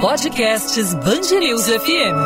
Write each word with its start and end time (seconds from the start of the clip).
Podcasts 0.00 0.94
Bangerils 0.94 1.66
FM. 1.66 2.16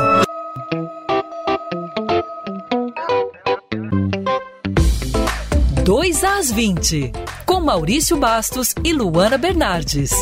Dois 5.82 6.22
às 6.22 6.52
20, 6.52 7.10
com 7.44 7.60
Maurício 7.60 8.16
Bastos 8.16 8.76
e 8.84 8.92
Luana 8.92 9.36
Bernardes. 9.36 10.12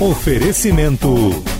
Oferecimento 0.00 1.08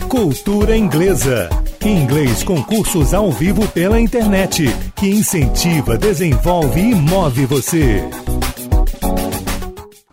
Cultura 0.09 0.75
Inglesa. 0.75 1.51
Inglês 1.85 2.43
com 2.43 2.63
cursos 2.63 3.13
ao 3.13 3.31
vivo 3.31 3.69
pela 3.69 4.01
internet, 4.01 4.65
que 4.97 5.11
incentiva, 5.11 5.99
desenvolve 5.99 6.81
e 6.81 6.95
move 6.95 7.45
você. 7.45 8.03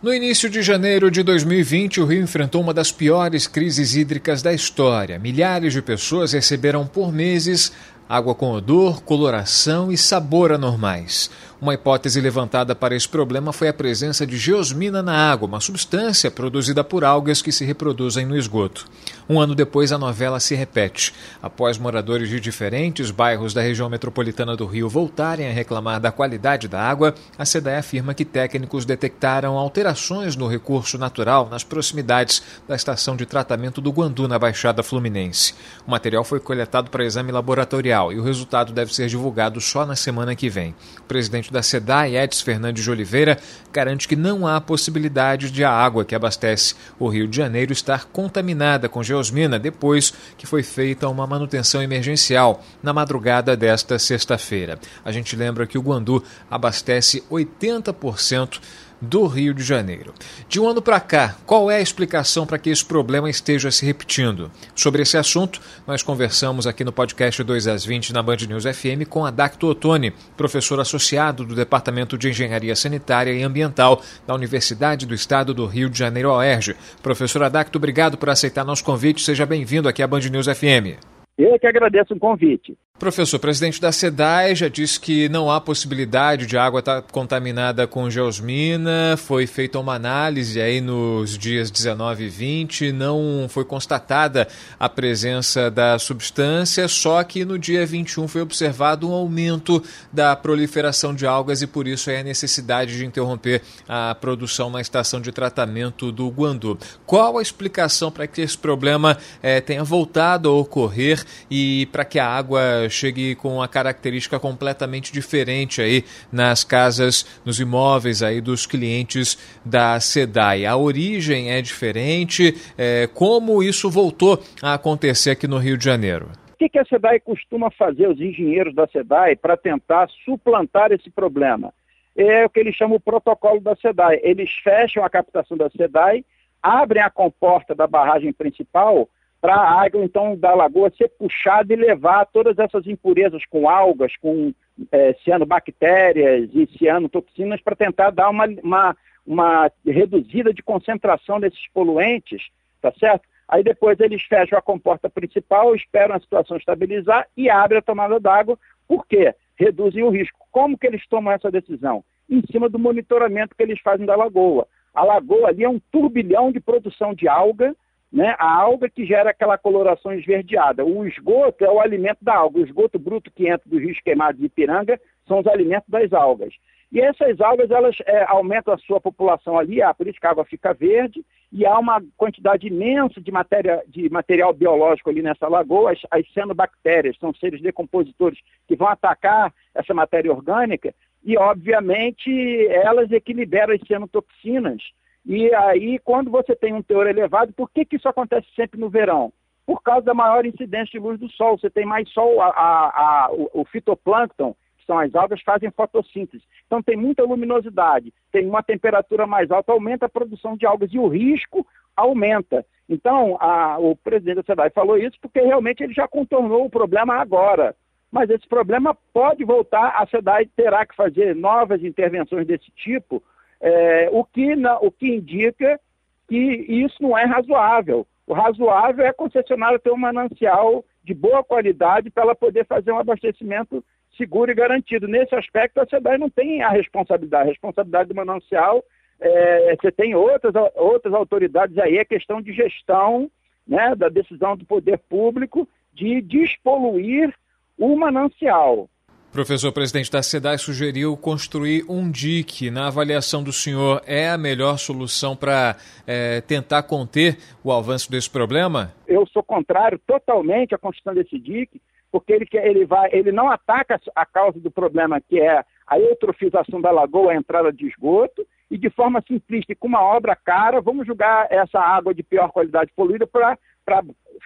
No 0.06 0.14
início 0.14 0.48
de 0.48 0.62
janeiro 0.62 1.10
de 1.10 1.20
2020, 1.24 2.00
o 2.00 2.04
Rio 2.04 2.22
enfrentou 2.22 2.62
uma 2.62 2.72
das 2.72 2.92
piores 2.92 3.48
crises 3.48 3.96
hídricas 3.96 4.40
da 4.40 4.52
história. 4.52 5.18
Milhares 5.18 5.72
de 5.72 5.82
pessoas 5.82 6.32
receberam 6.32 6.86
por 6.86 7.12
meses 7.12 7.72
água 8.08 8.34
com 8.34 8.52
odor, 8.52 9.02
coloração 9.02 9.90
e 9.90 9.98
sabor 9.98 10.52
anormais. 10.52 11.28
Uma 11.58 11.72
hipótese 11.72 12.20
levantada 12.20 12.74
para 12.74 12.94
esse 12.94 13.08
problema 13.08 13.50
foi 13.50 13.68
a 13.68 13.72
presença 13.72 14.26
de 14.26 14.36
geosmina 14.36 15.02
na 15.02 15.14
água, 15.32 15.48
uma 15.48 15.58
substância 15.58 16.30
produzida 16.30 16.84
por 16.84 17.02
algas 17.02 17.40
que 17.40 17.50
se 17.50 17.64
reproduzem 17.64 18.26
no 18.26 18.36
esgoto. 18.36 18.84
Um 19.26 19.40
ano 19.40 19.54
depois, 19.54 19.90
a 19.90 19.96
novela 19.96 20.38
se 20.38 20.54
repete. 20.54 21.14
Após 21.42 21.78
moradores 21.78 22.28
de 22.28 22.38
diferentes 22.38 23.10
bairros 23.10 23.54
da 23.54 23.62
região 23.62 23.88
metropolitana 23.88 24.54
do 24.54 24.66
Rio 24.66 24.88
voltarem 24.88 25.48
a 25.48 25.52
reclamar 25.52 25.98
da 25.98 26.12
qualidade 26.12 26.68
da 26.68 26.80
água, 26.80 27.14
a 27.38 27.44
SEDAE 27.44 27.78
afirma 27.78 28.12
que 28.12 28.24
técnicos 28.24 28.84
detectaram 28.84 29.56
alterações 29.56 30.36
no 30.36 30.46
recurso 30.46 30.98
natural 30.98 31.48
nas 31.50 31.64
proximidades 31.64 32.42
da 32.68 32.76
estação 32.76 33.16
de 33.16 33.24
tratamento 33.24 33.80
do 33.80 33.90
Guandu, 33.90 34.28
na 34.28 34.38
Baixada 34.38 34.82
Fluminense. 34.82 35.54
O 35.86 35.90
material 35.90 36.22
foi 36.22 36.38
coletado 36.38 36.90
para 36.90 37.04
exame 37.04 37.32
laboratorial 37.32 37.95
e 38.12 38.18
o 38.18 38.22
resultado 38.22 38.72
deve 38.72 38.94
ser 38.94 39.08
divulgado 39.08 39.60
só 39.60 39.86
na 39.86 39.96
semana 39.96 40.34
que 40.34 40.48
vem. 40.48 40.74
O 40.98 41.04
presidente 41.04 41.52
da 41.52 41.62
SEDAI, 41.62 42.16
Edson 42.16 42.44
Fernandes 42.44 42.84
de 42.84 42.90
Oliveira, 42.90 43.38
garante 43.72 44.06
que 44.06 44.14
não 44.14 44.46
há 44.46 44.60
possibilidade 44.60 45.50
de 45.50 45.64
a 45.64 45.70
água 45.70 46.04
que 46.04 46.14
abastece 46.14 46.74
o 46.98 47.08
Rio 47.08 47.26
de 47.26 47.36
Janeiro 47.36 47.72
estar 47.72 48.06
contaminada 48.06 48.88
com 48.88 49.02
geosmina 49.02 49.58
depois 49.58 50.12
que 50.36 50.46
foi 50.46 50.62
feita 50.62 51.08
uma 51.08 51.26
manutenção 51.26 51.82
emergencial 51.82 52.62
na 52.82 52.92
madrugada 52.92 53.56
desta 53.56 53.98
sexta-feira. 53.98 54.78
A 55.04 55.10
gente 55.10 55.34
lembra 55.34 55.66
que 55.66 55.78
o 55.78 55.82
Guandu 55.82 56.22
abastece 56.50 57.22
80% 57.30 58.60
do 59.00 59.26
Rio 59.26 59.52
de 59.52 59.62
Janeiro. 59.62 60.14
De 60.48 60.60
um 60.60 60.68
ano 60.68 60.80
para 60.80 61.00
cá, 61.00 61.36
qual 61.44 61.70
é 61.70 61.76
a 61.76 61.80
explicação 61.80 62.46
para 62.46 62.58
que 62.58 62.70
esse 62.70 62.84
problema 62.84 63.28
esteja 63.28 63.70
se 63.70 63.84
repetindo? 63.84 64.50
Sobre 64.74 65.02
esse 65.02 65.16
assunto, 65.16 65.60
nós 65.86 66.02
conversamos 66.02 66.66
aqui 66.66 66.84
no 66.84 66.92
podcast 66.92 67.42
2 67.42 67.66
às 67.66 67.84
20 67.84 68.12
na 68.12 68.22
Band 68.22 68.36
News 68.48 68.64
FM 68.64 69.08
com 69.08 69.26
Adacto 69.26 69.66
Ottoni, 69.66 70.12
professor 70.36 70.80
associado 70.80 71.44
do 71.44 71.54
Departamento 71.54 72.16
de 72.16 72.28
Engenharia 72.28 72.74
Sanitária 72.76 73.32
e 73.32 73.42
Ambiental 73.42 74.02
da 74.26 74.34
Universidade 74.34 75.06
do 75.06 75.14
Estado 75.14 75.52
do 75.52 75.66
Rio 75.66 75.90
de 75.90 75.98
Janeiro, 75.98 76.30
OERJ. 76.30 76.76
Professor 77.02 77.42
Adacto, 77.42 77.78
obrigado 77.78 78.16
por 78.16 78.30
aceitar 78.30 78.64
nosso 78.64 78.84
convite. 78.84 79.22
Seja 79.22 79.46
bem-vindo 79.46 79.88
aqui 79.88 80.02
à 80.02 80.06
Band 80.06 80.20
News 80.20 80.46
FM. 80.46 81.15
Eu 81.38 81.54
é 81.54 81.58
que 81.58 81.66
agradeço 81.66 82.14
o 82.14 82.18
convite. 82.18 82.76
Professor, 82.98 83.36
o 83.36 83.40
presidente 83.40 83.78
da 83.78 83.92
SEDAI 83.92 84.54
já 84.54 84.68
disse 84.68 84.98
que 84.98 85.28
não 85.28 85.50
há 85.50 85.60
possibilidade 85.60 86.46
de 86.46 86.56
água 86.56 86.80
estar 86.80 87.02
contaminada 87.02 87.86
com 87.86 88.08
geosmina. 88.08 89.18
Foi 89.18 89.46
feita 89.46 89.78
uma 89.78 89.94
análise 89.94 90.58
aí 90.62 90.80
nos 90.80 91.36
dias 91.36 91.70
19 91.70 92.24
e 92.24 92.28
20, 92.30 92.92
não 92.92 93.48
foi 93.50 93.66
constatada 93.66 94.48
a 94.80 94.88
presença 94.88 95.70
da 95.70 95.98
substância, 95.98 96.88
só 96.88 97.22
que 97.22 97.44
no 97.44 97.58
dia 97.58 97.84
21 97.84 98.26
foi 98.28 98.40
observado 98.40 99.06
um 99.06 99.12
aumento 99.12 99.82
da 100.10 100.34
proliferação 100.34 101.14
de 101.14 101.26
algas 101.26 101.60
e 101.60 101.66
por 101.66 101.86
isso 101.86 102.08
é 102.08 102.20
a 102.20 102.24
necessidade 102.24 102.96
de 102.96 103.04
interromper 103.04 103.60
a 103.86 104.16
produção 104.18 104.70
na 104.70 104.80
estação 104.80 105.20
de 105.20 105.30
tratamento 105.32 106.10
do 106.10 106.30
Guandu. 106.30 106.78
Qual 107.04 107.36
a 107.36 107.42
explicação 107.42 108.10
para 108.10 108.26
que 108.26 108.40
esse 108.40 108.56
problema 108.56 109.18
eh, 109.42 109.60
tenha 109.60 109.84
voltado 109.84 110.48
a 110.48 110.52
ocorrer 110.52 111.25
e 111.50 111.86
para 111.92 112.04
que 112.04 112.18
a 112.18 112.26
água 112.26 112.88
chegue 112.88 113.34
com 113.34 113.56
uma 113.56 113.68
característica 113.68 114.38
completamente 114.38 115.12
diferente 115.12 115.80
aí 115.80 116.04
nas 116.32 116.64
casas, 116.64 117.40
nos 117.44 117.60
imóveis 117.60 118.22
aí 118.22 118.40
dos 118.40 118.66
clientes 118.66 119.38
da 119.64 119.98
SEDAI. 120.00 120.66
A 120.66 120.76
origem 120.76 121.50
é 121.50 121.60
diferente, 121.60 122.54
é, 122.76 123.06
como 123.06 123.62
isso 123.62 123.90
voltou 123.90 124.42
a 124.62 124.74
acontecer 124.74 125.30
aqui 125.30 125.46
no 125.46 125.58
Rio 125.58 125.76
de 125.76 125.84
Janeiro? 125.84 126.28
O 126.52 126.68
que, 126.68 126.78
a 126.78 126.84
SEDAI 126.86 127.20
costuma 127.20 127.70
fazer, 127.70 128.08
os 128.08 128.18
engenheiros 128.18 128.74
da 128.74 128.86
SEDAI, 128.86 129.36
para 129.36 129.56
tentar 129.58 130.08
suplantar 130.24 130.90
esse 130.90 131.10
problema? 131.10 131.72
É 132.16 132.46
o 132.46 132.48
que 132.48 132.58
eles 132.58 132.74
chamam 132.74 132.96
o 132.96 133.00
protocolo 133.00 133.60
da 133.60 133.76
SEDAI. 133.76 134.20
Eles 134.22 134.50
fecham 134.64 135.04
a 135.04 135.10
captação 135.10 135.54
da 135.54 135.68
SEDAI, 135.68 136.24
abrem 136.62 137.02
a 137.02 137.10
comporta 137.10 137.74
da 137.74 137.86
barragem 137.86 138.32
principal 138.32 139.06
para 139.46 139.54
a 139.54 139.80
água, 139.84 140.04
então, 140.04 140.36
da 140.36 140.52
lagoa 140.56 140.90
ser 140.98 141.08
puxada 141.10 141.72
e 141.72 141.76
levar 141.76 142.26
todas 142.26 142.58
essas 142.58 142.84
impurezas 142.84 143.46
com 143.46 143.68
algas, 143.68 144.12
com 144.16 144.52
é, 144.90 145.12
cianobactérias 145.22 146.50
e 146.52 146.66
cianotoxinas 146.76 147.60
para 147.60 147.76
tentar 147.76 148.10
dar 148.10 148.28
uma, 148.28 148.46
uma, 148.60 148.96
uma 149.24 149.70
reduzida 149.86 150.52
de 150.52 150.64
concentração 150.64 151.38
desses 151.38 151.64
poluentes, 151.72 152.42
tá 152.82 152.92
certo? 152.98 153.22
Aí 153.46 153.62
depois 153.62 154.00
eles 154.00 154.20
fecham 154.24 154.58
a 154.58 154.62
comporta 154.62 155.08
principal, 155.08 155.76
esperam 155.76 156.16
a 156.16 156.20
situação 156.20 156.56
estabilizar 156.56 157.28
e 157.36 157.48
abrem 157.48 157.78
a 157.78 157.82
tomada 157.82 158.18
d'água. 158.18 158.58
Por 158.88 159.06
quê? 159.06 159.32
Reduzem 159.54 160.02
o 160.02 160.10
risco. 160.10 160.40
Como 160.50 160.76
que 160.76 160.88
eles 160.88 161.06
tomam 161.06 161.32
essa 161.32 161.52
decisão? 161.52 162.02
Em 162.28 162.42
cima 162.50 162.68
do 162.68 162.80
monitoramento 162.80 163.54
que 163.54 163.62
eles 163.62 163.78
fazem 163.80 164.06
da 164.06 164.16
lagoa. 164.16 164.66
A 164.92 165.04
lagoa 165.04 165.50
ali 165.50 165.62
é 165.62 165.68
um 165.68 165.78
turbilhão 165.92 166.50
de 166.50 166.58
produção 166.58 167.14
de 167.14 167.28
alga, 167.28 167.76
né, 168.16 168.34
a 168.38 168.50
alga 168.50 168.88
que 168.88 169.04
gera 169.04 169.28
aquela 169.28 169.58
coloração 169.58 170.10
esverdeada. 170.10 170.82
O 170.82 171.06
esgoto 171.06 171.62
é 171.62 171.70
o 171.70 171.78
alimento 171.78 172.24
da 172.24 172.34
alga. 172.34 172.58
O 172.58 172.64
esgoto 172.64 172.98
bruto 172.98 173.30
que 173.30 173.46
entra 173.46 173.68
dos 173.68 173.78
rios 173.78 174.00
queimados 174.00 174.40
de 174.40 174.46
Ipiranga 174.46 174.98
são 175.28 175.40
os 175.40 175.46
alimentos 175.46 175.86
das 175.90 176.10
algas. 176.14 176.54
E 176.90 176.98
essas 176.98 177.38
algas, 177.42 177.70
elas 177.70 177.94
é, 178.06 178.24
aumentam 178.26 178.72
a 178.72 178.78
sua 178.78 178.98
população 178.98 179.58
ali, 179.58 179.82
ah, 179.82 179.92
por 179.92 180.08
isso 180.08 180.18
que 180.18 180.26
a 180.26 180.30
água 180.30 180.46
fica 180.46 180.72
verde, 180.72 181.22
e 181.52 181.66
há 181.66 181.78
uma 181.78 182.02
quantidade 182.16 182.66
imensa 182.66 183.20
de, 183.20 183.30
matéria, 183.30 183.82
de 183.86 184.08
material 184.08 184.54
biológico 184.54 185.10
ali 185.10 185.20
nessa 185.20 185.46
lagoa, 185.46 185.92
as, 185.92 186.00
as 186.10 186.26
cianobactérias, 186.32 187.18
são 187.18 187.34
seres 187.34 187.60
decompositores 187.60 188.38
que 188.66 188.76
vão 188.76 188.88
atacar 188.88 189.52
essa 189.74 189.92
matéria 189.92 190.32
orgânica, 190.32 190.94
e 191.22 191.36
obviamente 191.36 192.30
elas 192.68 193.12
é 193.12 193.20
que 193.20 193.34
liberam 193.34 193.74
as 193.74 193.80
cianotoxinas, 193.86 194.82
e 195.26 195.52
aí, 195.52 195.98
quando 195.98 196.30
você 196.30 196.54
tem 196.54 196.72
um 196.72 196.82
teor 196.82 197.08
elevado, 197.08 197.52
por 197.52 197.68
que, 197.68 197.84
que 197.84 197.96
isso 197.96 198.08
acontece 198.08 198.46
sempre 198.54 198.78
no 198.78 198.88
verão? 198.88 199.32
Por 199.66 199.82
causa 199.82 200.02
da 200.02 200.14
maior 200.14 200.46
incidência 200.46 200.92
de 200.92 201.04
luz 201.04 201.18
do 201.18 201.28
sol. 201.30 201.58
Você 201.58 201.68
tem 201.68 201.84
mais 201.84 202.08
sol, 202.10 202.40
a, 202.40 202.46
a, 202.46 203.24
a, 203.24 203.32
o, 203.32 203.50
o 203.52 203.64
fitoplâncton, 203.64 204.54
que 204.78 204.86
são 204.86 204.96
as 205.00 205.12
algas, 205.16 205.42
fazem 205.42 205.68
fotossíntese. 205.72 206.44
Então 206.66 206.80
tem 206.80 206.96
muita 206.96 207.24
luminosidade, 207.24 208.14
tem 208.30 208.46
uma 208.46 208.62
temperatura 208.62 209.26
mais 209.26 209.50
alta, 209.50 209.72
aumenta 209.72 210.06
a 210.06 210.08
produção 210.08 210.56
de 210.56 210.64
algas 210.64 210.92
e 210.92 210.98
o 210.98 211.08
risco 211.08 211.66
aumenta. 211.96 212.64
Então, 212.88 213.36
o 213.80 213.96
presidente 213.96 214.36
da 214.36 214.42
SEDAI 214.44 214.70
falou 214.70 214.96
isso 214.96 215.18
porque 215.20 215.40
realmente 215.40 215.82
ele 215.82 215.92
já 215.92 216.06
contornou 216.06 216.64
o 216.64 216.70
problema 216.70 217.16
agora. 217.16 217.74
Mas 218.12 218.30
esse 218.30 218.46
problema 218.46 218.96
pode 219.12 219.44
voltar, 219.44 219.88
a 220.00 220.06
SEDAI 220.06 220.46
terá 220.54 220.86
que 220.86 220.94
fazer 220.94 221.34
novas 221.34 221.82
intervenções 221.82 222.46
desse 222.46 222.70
tipo, 222.76 223.20
é, 223.60 224.08
o, 224.12 224.24
que 224.24 224.54
na, 224.56 224.78
o 224.78 224.90
que 224.90 225.06
indica 225.06 225.80
que 226.28 226.36
isso 226.36 227.02
não 227.02 227.16
é 227.16 227.24
razoável. 227.24 228.06
O 228.26 228.34
razoável 228.34 229.04
é 229.04 229.08
a 229.08 229.14
concessionária 229.14 229.78
ter 229.78 229.92
um 229.92 229.96
manancial 229.96 230.84
de 231.04 231.14
boa 231.14 231.44
qualidade 231.44 232.10
para 232.10 232.24
ela 232.24 232.34
poder 232.34 232.66
fazer 232.66 232.90
um 232.90 232.98
abastecimento 232.98 233.84
seguro 234.16 234.50
e 234.50 234.54
garantido. 234.54 235.06
Nesse 235.06 235.34
aspecto, 235.34 235.80
a 235.80 235.86
SEDAI 235.86 236.18
não 236.18 236.28
tem 236.28 236.62
a 236.62 236.70
responsabilidade. 236.70 237.44
A 237.44 237.52
responsabilidade 237.52 238.08
do 238.08 238.14
manancial, 238.14 238.84
é, 239.20 239.76
você 239.76 239.92
tem 239.92 240.14
outras, 240.14 240.54
outras 240.74 241.14
autoridades 241.14 241.78
aí, 241.78 241.98
é 241.98 242.04
questão 242.04 242.42
de 242.42 242.52
gestão 242.52 243.30
né, 243.66 243.94
da 243.94 244.08
decisão 244.08 244.56
do 244.56 244.64
poder 244.64 244.98
público 244.98 245.68
de 245.92 246.20
despoluir 246.20 247.32
o 247.78 247.96
manancial. 247.96 248.88
Professor 249.32 249.70
presidente 249.70 250.10
da 250.10 250.22
SEDAI 250.22 250.56
sugeriu 250.56 251.16
construir 251.16 251.84
um 251.88 252.10
dique. 252.10 252.70
Na 252.70 252.86
avaliação 252.86 253.42
do 253.42 253.52
senhor, 253.52 254.00
é 254.06 254.30
a 254.30 254.38
melhor 254.38 254.78
solução 254.78 255.36
para 255.36 255.76
é, 256.06 256.40
tentar 256.40 256.84
conter 256.84 257.36
o 257.62 257.70
avanço 257.70 258.10
desse 258.10 258.30
problema? 258.30 258.94
Eu 259.06 259.26
sou 259.26 259.42
contrário 259.42 260.00
totalmente 260.06 260.74
à 260.74 260.78
construção 260.78 261.14
desse 261.14 261.38
dique, 261.38 261.80
porque 262.10 262.32
ele, 262.32 262.48
ele, 262.52 262.86
vai, 262.86 263.10
ele 263.12 263.30
não 263.30 263.50
ataca 263.50 264.00
a 264.14 264.24
causa 264.24 264.58
do 264.58 264.70
problema, 264.70 265.20
que 265.20 265.38
é 265.38 265.62
a 265.86 265.98
eutrofização 265.98 266.80
da 266.80 266.90
lagoa, 266.90 267.32
a 267.32 267.36
entrada 267.36 267.70
de 267.70 267.86
esgoto, 267.86 268.46
e 268.70 268.78
de 268.78 268.90
forma 268.90 269.22
simplista, 269.26 269.74
com 269.76 269.86
uma 269.86 270.02
obra 270.02 270.34
cara, 270.34 270.80
vamos 270.80 271.06
jogar 271.06 271.46
essa 271.50 271.78
água 271.78 272.14
de 272.14 272.22
pior 272.22 272.50
qualidade 272.50 272.90
poluída 272.96 273.26
para 273.26 273.58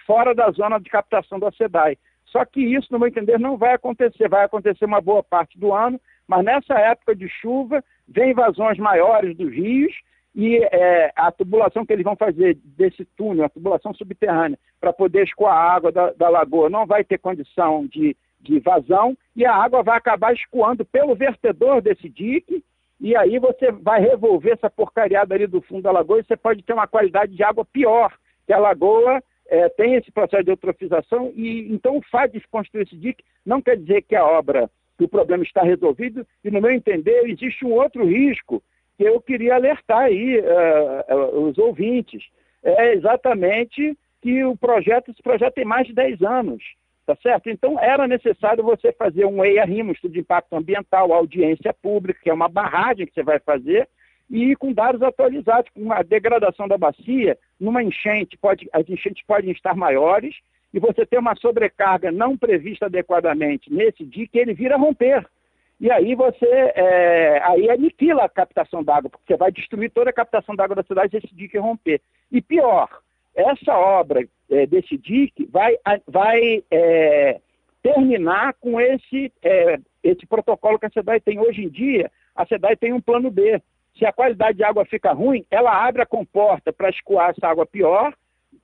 fora 0.05 0.35
da 0.35 0.51
zona 0.51 0.79
de 0.79 0.89
captação 0.89 1.39
da 1.39 1.51
SEDAI. 1.53 1.97
Só 2.31 2.45
que 2.45 2.61
isso, 2.61 2.87
no 2.91 2.97
meu 2.97 3.09
entender, 3.09 3.37
não 3.37 3.57
vai 3.57 3.73
acontecer. 3.73 4.29
Vai 4.29 4.45
acontecer 4.45 4.85
uma 4.85 5.01
boa 5.01 5.21
parte 5.21 5.59
do 5.59 5.73
ano, 5.73 5.99
mas 6.27 6.45
nessa 6.45 6.73
época 6.75 7.13
de 7.13 7.27
chuva, 7.27 7.83
vem 8.07 8.31
invasões 8.31 8.77
maiores 8.77 9.35
dos 9.35 9.51
rios 9.51 9.93
e 10.33 10.57
é, 10.71 11.11
a 11.13 11.29
tubulação 11.29 11.85
que 11.85 11.91
eles 11.91 12.05
vão 12.05 12.15
fazer 12.15 12.57
desse 12.63 13.03
túnel, 13.17 13.45
a 13.45 13.49
tubulação 13.49 13.93
subterrânea, 13.93 14.57
para 14.79 14.93
poder 14.93 15.25
escoar 15.25 15.53
a 15.53 15.73
água 15.73 15.91
da, 15.91 16.11
da, 16.13 16.29
lagoa, 16.29 16.69
não 16.69 16.85
vai 16.85 17.03
ter 17.03 17.17
condição 17.17 17.85
de, 17.85 18.15
de 18.39 18.59
vazão 18.59 19.17
e 19.35 19.45
a 19.45 19.53
água 19.53 19.83
vai 19.83 19.97
acabar 19.97 20.33
escoando 20.33 20.85
pelo 20.85 21.15
vertedor 21.15 21.81
desse 21.81 22.07
dique 22.07 22.63
e 22.97 23.13
aí 23.13 23.39
você 23.39 23.71
vai 23.73 23.99
revolver 23.99 24.53
essa 24.53 24.69
porcariada 24.69 25.35
ali 25.35 25.47
do 25.47 25.61
fundo 25.61 25.81
da 25.81 25.91
lagoa 25.91 26.19
e 26.19 26.23
você 26.23 26.37
pode 26.37 26.63
ter 26.63 26.71
uma 26.71 26.87
qualidade 26.87 27.35
de 27.35 27.43
água 27.43 27.65
pior, 27.65 28.13
que 28.47 28.53
a 28.53 28.59
lagoa 28.59 29.21
é, 29.51 29.67
tem 29.67 29.95
esse 29.95 30.09
processo 30.09 30.45
de 30.45 30.51
eutrofização 30.51 31.33
e 31.35 31.67
então 31.73 31.97
o 31.97 32.01
fato 32.09 32.31
de 32.31 32.47
construir 32.47 32.83
esse 32.83 32.95
dique 32.95 33.21
não 33.45 33.61
quer 33.61 33.75
dizer 33.75 34.01
que 34.03 34.15
a 34.15 34.25
obra, 34.25 34.71
que 34.97 35.03
o 35.03 35.09
problema 35.09 35.43
está 35.43 35.61
resolvido 35.61 36.25
e 36.41 36.49
no 36.49 36.61
meu 36.61 36.71
entender 36.71 37.29
existe 37.29 37.65
um 37.65 37.73
outro 37.73 38.05
risco 38.05 38.63
que 38.97 39.03
eu 39.03 39.19
queria 39.19 39.55
alertar 39.55 40.03
aí 40.03 40.39
uh, 40.39 41.39
os 41.41 41.57
ouvintes. 41.57 42.23
É 42.63 42.93
exatamente 42.93 43.97
que 44.21 44.43
o 44.45 44.55
projeto, 44.55 45.11
esse 45.11 45.21
projeto 45.21 45.55
tem 45.55 45.65
mais 45.65 45.85
de 45.85 45.93
10 45.93 46.21
anos, 46.21 46.63
tá 47.05 47.17
certo? 47.21 47.49
Então 47.49 47.77
era 47.77 48.07
necessário 48.07 48.63
você 48.63 48.93
fazer 48.93 49.25
um 49.25 49.43
EIA-RIM, 49.43 49.83
um 49.83 49.91
estudo 49.91 50.13
de 50.13 50.19
impacto 50.19 50.55
ambiental, 50.55 51.11
audiência 51.11 51.73
pública, 51.73 52.21
que 52.23 52.29
é 52.29 52.33
uma 52.33 52.47
barragem 52.47 53.05
que 53.05 53.13
você 53.13 53.23
vai 53.23 53.39
fazer, 53.39 53.89
e 54.31 54.55
com 54.55 54.71
dados 54.71 55.01
atualizados, 55.01 55.69
com 55.71 55.91
a 55.91 56.01
degradação 56.01 56.65
da 56.65 56.77
bacia, 56.77 57.37
numa 57.59 57.83
enchente, 57.83 58.37
pode, 58.37 58.69
as 58.71 58.87
enchentes 58.89 59.25
podem 59.27 59.51
estar 59.51 59.75
maiores, 59.75 60.33
e 60.73 60.79
você 60.79 61.05
tem 61.05 61.19
uma 61.19 61.35
sobrecarga 61.35 62.13
não 62.13 62.37
prevista 62.37 62.85
adequadamente 62.85 63.71
nesse 63.71 64.05
dia 64.05 64.25
que 64.25 64.39
ele 64.39 64.53
vira 64.53 64.77
romper. 64.77 65.27
E 65.81 65.91
aí 65.91 66.15
você 66.15 66.45
é, 66.45 67.41
aí 67.43 67.69
aniquila 67.69 68.23
a 68.23 68.29
captação 68.29 68.81
d'água, 68.81 69.09
porque 69.09 69.33
você 69.33 69.35
vai 69.35 69.51
destruir 69.51 69.91
toda 69.91 70.11
a 70.11 70.13
captação 70.13 70.55
d'água 70.55 70.77
da 70.77 70.83
cidade 70.83 71.11
se 71.11 71.17
esse 71.17 71.35
dique 71.35 71.57
romper. 71.57 71.99
E 72.31 72.41
pior, 72.41 72.87
essa 73.35 73.75
obra 73.75 74.25
é, 74.49 74.65
desse 74.65 74.97
dique 74.97 75.45
vai, 75.51 75.77
vai 76.07 76.63
é, 76.71 77.41
terminar 77.83 78.53
com 78.61 78.79
esse, 78.79 79.33
é, 79.43 79.79
esse 80.03 80.25
protocolo 80.25 80.79
que 80.79 80.85
a 80.85 80.89
SEDAI 80.89 81.19
tem 81.19 81.39
hoje 81.39 81.63
em 81.63 81.69
dia. 81.69 82.09
A 82.35 82.45
SEDAI 82.45 82.77
tem 82.77 82.93
um 82.93 83.01
plano 83.01 83.29
B. 83.29 83.61
Se 83.97 84.05
a 84.05 84.13
qualidade 84.13 84.57
de 84.57 84.63
água 84.63 84.85
fica 84.85 85.11
ruim, 85.11 85.45
ela 85.51 85.85
abre 85.85 86.01
a 86.01 86.05
comporta 86.05 86.71
para 86.71 86.89
escoar 86.89 87.31
essa 87.31 87.47
água 87.47 87.65
pior, 87.65 88.13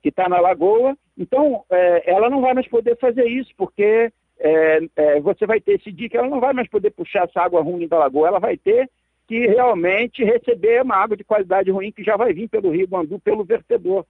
que 0.02 0.08
está 0.08 0.28
na 0.28 0.40
lagoa. 0.40 0.96
Então, 1.16 1.64
é, 1.70 2.10
ela 2.10 2.30
não 2.30 2.40
vai 2.40 2.54
mais 2.54 2.68
poder 2.68 2.96
fazer 2.98 3.26
isso, 3.26 3.50
porque 3.56 4.12
é, 4.38 4.80
é, 4.96 5.20
você 5.20 5.46
vai 5.46 5.60
ter 5.60 5.74
esse 5.74 5.92
dia 5.92 6.08
que 6.08 6.16
ela 6.16 6.28
não 6.28 6.40
vai 6.40 6.52
mais 6.52 6.68
poder 6.68 6.90
puxar 6.90 7.24
essa 7.24 7.40
água 7.40 7.60
ruim 7.60 7.88
da 7.88 7.98
lagoa, 7.98 8.28
ela 8.28 8.38
vai 8.38 8.56
ter 8.56 8.88
que 9.26 9.46
realmente 9.46 10.24
receber 10.24 10.82
uma 10.82 10.96
água 10.96 11.16
de 11.16 11.24
qualidade 11.24 11.70
ruim 11.70 11.92
que 11.92 12.02
já 12.02 12.16
vai 12.16 12.32
vir 12.32 12.48
pelo 12.48 12.70
Rio 12.70 12.88
Guandu, 12.88 13.18
pelo 13.18 13.44
vertedor. 13.44 14.06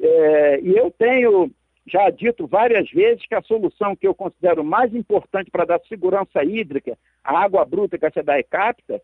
É, 0.00 0.60
e 0.60 0.76
eu 0.76 0.90
tenho 0.92 1.50
já 1.86 2.08
dito 2.08 2.46
várias 2.46 2.88
vezes 2.90 3.26
que 3.26 3.34
a 3.34 3.42
solução 3.42 3.96
que 3.96 4.06
eu 4.06 4.14
considero 4.14 4.62
mais 4.62 4.94
importante 4.94 5.50
para 5.50 5.64
dar 5.64 5.80
segurança 5.88 6.44
hídrica 6.44 6.96
à 7.24 7.42
água 7.42 7.64
bruta 7.64 7.98
que 7.98 8.06
a 8.06 8.12
SEDAI 8.12 8.44
capta 8.44 9.02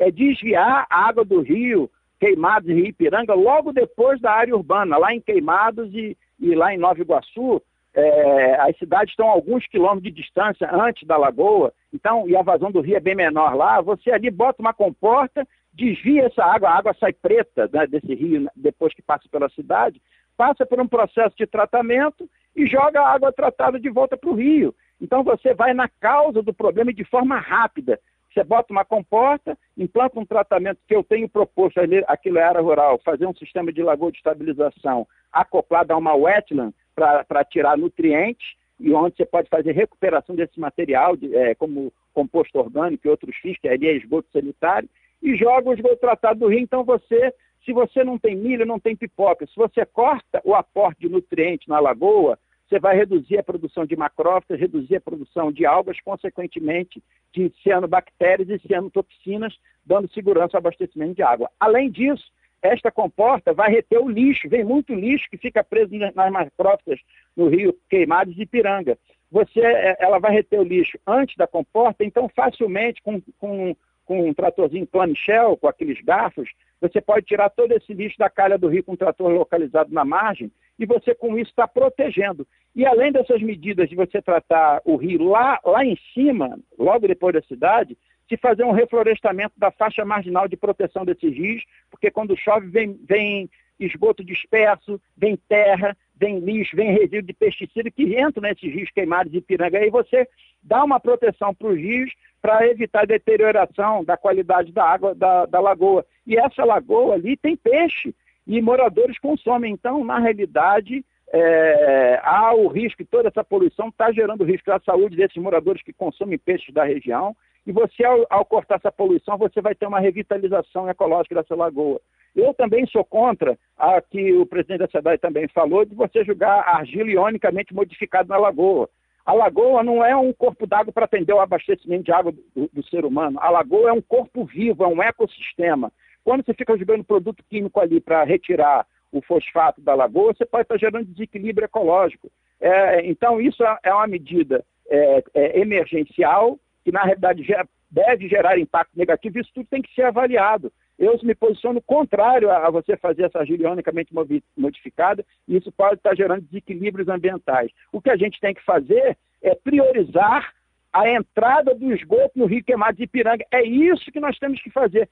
é 0.00 0.10
desviar 0.10 0.86
a 0.90 1.08
água 1.08 1.24
do 1.24 1.40
rio 1.40 1.88
Queimados 2.18 2.68
e 2.68 2.88
Ipiranga 2.88 3.34
logo 3.34 3.72
depois 3.72 4.20
da 4.20 4.32
área 4.32 4.56
urbana, 4.56 4.98
lá 4.98 5.14
em 5.14 5.20
Queimados 5.20 5.92
e, 5.94 6.16
e 6.38 6.54
lá 6.54 6.74
em 6.74 6.78
Nova 6.78 7.00
Iguaçu, 7.00 7.62
é, 7.94 8.54
as 8.60 8.76
cidades 8.78 9.12
estão 9.12 9.28
a 9.28 9.32
alguns 9.32 9.66
quilômetros 9.66 10.02
de 10.02 10.10
distância 10.10 10.68
antes 10.72 11.06
da 11.06 11.16
lagoa, 11.16 11.72
então, 11.92 12.28
e 12.28 12.36
a 12.36 12.42
vazão 12.42 12.70
do 12.70 12.80
rio 12.80 12.96
é 12.96 13.00
bem 13.00 13.14
menor 13.14 13.54
lá, 13.54 13.80
você 13.80 14.10
ali 14.10 14.30
bota 14.30 14.60
uma 14.60 14.72
comporta, 14.72 15.46
desvia 15.72 16.26
essa 16.26 16.44
água, 16.44 16.68
a 16.68 16.78
água 16.78 16.94
sai 16.98 17.12
preta 17.12 17.68
né, 17.72 17.86
desse 17.86 18.14
rio 18.14 18.48
depois 18.54 18.94
que 18.94 19.02
passa 19.02 19.28
pela 19.30 19.48
cidade, 19.50 20.00
passa 20.36 20.64
por 20.64 20.80
um 20.80 20.86
processo 20.86 21.36
de 21.36 21.46
tratamento 21.46 22.28
e 22.54 22.66
joga 22.66 23.00
a 23.00 23.12
água 23.12 23.32
tratada 23.32 23.78
de 23.78 23.90
volta 23.90 24.16
para 24.16 24.30
o 24.30 24.34
rio. 24.34 24.74
Então 25.00 25.24
você 25.24 25.54
vai 25.54 25.72
na 25.72 25.88
causa 25.88 26.42
do 26.42 26.52
problema 26.52 26.92
de 26.92 27.04
forma 27.04 27.38
rápida. 27.38 27.98
Você 28.32 28.44
bota 28.44 28.72
uma 28.72 28.84
comporta, 28.84 29.58
implanta 29.76 30.18
um 30.18 30.24
tratamento 30.24 30.78
que 30.86 30.94
eu 30.94 31.02
tenho 31.02 31.28
proposto 31.28 31.80
aqui 32.06 32.30
na 32.30 32.46
área 32.46 32.60
rural, 32.60 33.00
fazer 33.04 33.26
um 33.26 33.34
sistema 33.34 33.72
de 33.72 33.82
lagoa 33.82 34.12
de 34.12 34.18
estabilização 34.18 35.06
acoplado 35.32 35.92
a 35.92 35.96
uma 35.96 36.14
wetland, 36.14 36.74
para 36.94 37.44
tirar 37.44 37.78
nutrientes 37.78 38.54
e 38.78 38.92
onde 38.92 39.16
você 39.16 39.26
pode 39.26 39.48
fazer 39.48 39.72
recuperação 39.72 40.34
desse 40.34 40.58
material, 40.58 41.16
de, 41.16 41.34
é, 41.34 41.54
como 41.54 41.92
composto 42.14 42.58
orgânico 42.58 43.06
e 43.06 43.10
outros 43.10 43.36
fins, 43.36 43.58
que 43.58 43.68
ali 43.68 43.86
é 43.86 43.96
esgoto 43.96 44.28
sanitário, 44.32 44.88
e 45.22 45.36
joga 45.36 45.68
o 45.68 45.74
esgoto 45.74 45.96
tratado 45.96 46.40
do 46.40 46.48
rio. 46.48 46.60
Então 46.60 46.82
você, 46.82 47.32
se 47.64 47.72
você 47.72 48.02
não 48.02 48.18
tem 48.18 48.34
milho, 48.34 48.64
não 48.64 48.80
tem 48.80 48.96
pipoca, 48.96 49.46
se 49.46 49.54
você 49.54 49.84
corta 49.84 50.40
o 50.44 50.54
aporte 50.54 51.00
de 51.00 51.08
nutrientes 51.08 51.68
na 51.68 51.78
lagoa, 51.78 52.38
você 52.70 52.78
vai 52.78 52.96
reduzir 52.96 53.36
a 53.36 53.42
produção 53.42 53.84
de 53.84 53.96
macrófitas, 53.96 54.60
reduzir 54.60 54.96
a 54.96 55.00
produção 55.00 55.50
de 55.50 55.66
algas, 55.66 55.98
consequentemente 56.00 57.02
de 57.32 57.52
cianobactérias 57.64 58.48
e 58.48 58.60
cianotoxinas, 58.60 59.58
dando 59.84 60.08
segurança 60.12 60.56
ao 60.56 60.60
abastecimento 60.60 61.14
de 61.14 61.22
água. 61.22 61.50
Além 61.58 61.90
disso, 61.90 62.30
esta 62.62 62.92
comporta 62.92 63.52
vai 63.52 63.70
reter 63.72 64.00
o 64.00 64.08
lixo, 64.08 64.48
vem 64.48 64.62
muito 64.62 64.94
lixo 64.94 65.28
que 65.28 65.36
fica 65.36 65.64
preso 65.64 65.96
nas 66.14 66.30
macrófitas 66.30 67.00
no 67.36 67.48
rio 67.48 67.76
Queimados 67.88 68.38
e 68.38 68.46
Piranga. 68.46 68.96
Você, 69.32 69.60
é, 69.60 69.96
ela 69.98 70.20
vai 70.20 70.30
reter 70.30 70.60
o 70.60 70.64
lixo 70.64 70.96
antes 71.04 71.36
da 71.36 71.48
comporta, 71.48 72.04
então 72.04 72.28
facilmente 72.28 73.02
com, 73.02 73.20
com, 73.38 73.74
com 74.04 74.28
um 74.28 74.34
tratorzinho 74.34 74.86
planichel, 74.86 75.56
com 75.56 75.66
aqueles 75.66 76.00
garfos, 76.02 76.48
você 76.80 77.00
pode 77.00 77.26
tirar 77.26 77.50
todo 77.50 77.72
esse 77.72 77.92
lixo 77.92 78.16
da 78.16 78.30
calha 78.30 78.56
do 78.56 78.68
rio 78.68 78.84
com 78.84 78.92
um 78.92 78.96
trator 78.96 79.30
localizado 79.30 79.92
na 79.92 80.04
margem 80.04 80.50
e 80.80 80.86
você 80.86 81.14
com 81.14 81.38
isso 81.38 81.50
está 81.50 81.68
protegendo. 81.68 82.48
E 82.74 82.86
além 82.86 83.12
dessas 83.12 83.42
medidas 83.42 83.86
de 83.90 83.94
você 83.94 84.22
tratar 84.22 84.80
o 84.86 84.96
rio 84.96 85.22
lá, 85.24 85.60
lá 85.62 85.84
em 85.84 85.96
cima, 86.14 86.58
logo 86.78 87.06
depois 87.06 87.34
da 87.34 87.42
cidade, 87.42 87.98
se 88.26 88.36
fazer 88.38 88.64
um 88.64 88.70
reflorestamento 88.70 89.52
da 89.58 89.70
faixa 89.70 90.04
marginal 90.06 90.48
de 90.48 90.56
proteção 90.56 91.04
desses 91.04 91.34
rios, 91.34 91.62
porque 91.90 92.10
quando 92.10 92.34
chove 92.34 92.68
vem, 92.68 92.98
vem 93.06 93.50
esgoto 93.78 94.24
disperso, 94.24 94.98
vem 95.14 95.36
terra, 95.48 95.94
vem 96.16 96.38
lixo, 96.38 96.74
vem 96.74 96.92
resíduo 96.92 97.22
de 97.22 97.34
pesticida 97.34 97.90
que 97.90 98.14
entra 98.16 98.40
nesses 98.40 98.72
rios 98.72 98.90
queimados 98.90 99.30
de 99.30 99.42
piranga. 99.42 99.78
Aí 99.78 99.90
você 99.90 100.26
dá 100.62 100.82
uma 100.82 100.98
proteção 100.98 101.54
para 101.54 101.68
os 101.68 101.76
rios 101.76 102.10
para 102.40 102.66
evitar 102.66 103.02
a 103.02 103.06
deterioração 103.06 104.02
da 104.02 104.16
qualidade 104.16 104.72
da 104.72 104.84
água 104.84 105.14
da, 105.14 105.44
da 105.44 105.60
lagoa. 105.60 106.06
E 106.26 106.38
essa 106.38 106.64
lagoa 106.64 107.14
ali 107.14 107.36
tem 107.36 107.54
peixe 107.54 108.14
e 108.50 108.60
moradores 108.60 109.16
consomem. 109.20 109.72
Então, 109.72 110.04
na 110.04 110.18
realidade, 110.18 111.04
é, 111.32 112.20
há 112.24 112.52
o 112.52 112.66
risco, 112.66 113.04
toda 113.04 113.28
essa 113.28 113.44
poluição 113.44 113.88
está 113.88 114.10
gerando 114.10 114.42
risco 114.42 114.72
à 114.72 114.80
saúde 114.80 115.16
desses 115.16 115.40
moradores 115.40 115.80
que 115.84 115.92
consomem 115.92 116.36
peixes 116.36 116.74
da 116.74 116.82
região 116.82 117.36
e 117.64 117.70
você, 117.70 118.02
ao, 118.04 118.26
ao, 118.28 118.44
cortar 118.44 118.76
essa 118.76 118.90
poluição, 118.90 119.38
você 119.38 119.60
vai 119.60 119.76
ter 119.76 119.86
uma 119.86 120.00
revitalização 120.00 120.88
ecológica 120.88 121.36
dessa 121.36 121.54
lagoa. 121.54 122.00
Eu 122.34 122.52
também 122.52 122.84
sou 122.86 123.04
contra 123.04 123.56
a 123.78 124.00
que 124.00 124.32
o 124.32 124.44
presidente 124.44 124.80
da 124.80 124.88
SEDAI 124.88 125.18
também 125.18 125.46
falou 125.48 125.84
de 125.84 125.94
você 125.94 126.24
jogar 126.24 126.66
argila 126.66 127.08
ionicamente 127.08 127.72
modificada 127.72 128.28
na 128.28 128.36
lagoa. 128.36 128.88
A 129.24 129.32
lagoa 129.32 129.84
não 129.84 130.04
é 130.04 130.16
um 130.16 130.32
corpo 130.32 130.66
d'água 130.66 130.92
para 130.92 131.04
atender 131.04 131.32
o 131.32 131.40
abastecimento 131.40 132.02
de 132.02 132.12
água 132.12 132.32
do, 132.32 132.68
do, 132.72 132.82
ser 132.88 133.04
humano. 133.04 133.38
A 133.40 133.48
lagoa 133.50 133.90
é 133.90 133.92
um 133.92 134.02
corpo 134.02 134.44
vivo, 134.44 134.82
é 134.82 134.88
um 134.88 135.00
ecossistema. 135.00 135.92
Quando 136.24 136.44
você 136.44 136.54
fica 136.54 136.76
jogando 136.76 137.04
produto 137.04 137.44
químico 137.48 137.80
ali 137.80 138.00
para 138.00 138.24
retirar 138.24 138.86
o 139.12 139.20
fosfato 139.22 139.80
da 139.80 139.94
lagoa, 139.94 140.32
você 140.32 140.46
pode 140.46 140.62
estar 140.62 140.78
gerando 140.78 141.06
desequilíbrio 141.06 141.64
ecológico. 141.64 142.30
É, 142.60 143.06
então, 143.06 143.40
isso 143.40 143.64
é, 143.64 143.78
é 143.84 143.94
uma 143.94 144.06
medida 144.06 144.64
é, 144.88 145.22
é 145.34 145.60
emergencial 145.60 146.58
que 146.84 146.92
na 146.92 147.02
realidade 147.02 147.44
deve 147.90 148.28
gerar 148.28 148.58
impacto 148.58 148.96
negativo, 148.96 149.38
isso 149.38 149.50
tudo 149.54 149.66
tem 149.68 149.82
que 149.82 149.92
ser 149.94 150.02
avaliado. 150.02 150.72
Eu 150.98 151.18
me 151.22 151.34
posiciono 151.34 151.80
contrário 151.80 152.50
a 152.50 152.70
você 152.70 152.96
fazer 152.96 153.24
essa 153.24 153.44
gilionicamente 153.44 154.12
modificada, 154.56 155.24
e 155.48 155.56
isso 155.56 155.72
pode 155.72 155.94
estar 155.94 156.14
gerando 156.14 156.42
desequilíbrios 156.42 157.08
ambientais. 157.08 157.70
O 157.90 158.00
que 158.00 158.10
a 158.10 158.16
gente 158.16 158.38
tem 158.38 158.54
que 158.54 158.62
fazer 158.62 159.16
é 159.42 159.54
priorizar 159.54 160.52
a 160.92 161.08
entrada 161.08 161.74
do 161.74 161.92
esgoto 161.92 162.32
no 162.36 162.46
Rio 162.46 162.64
Queimado 162.64 162.96
de 162.96 163.04
Ipiranga. 163.04 163.44
É 163.50 163.62
isso 163.62 164.10
que 164.10 164.20
nós 164.20 164.38
temos 164.38 164.60
que 164.60 164.70
fazer. 164.70 165.08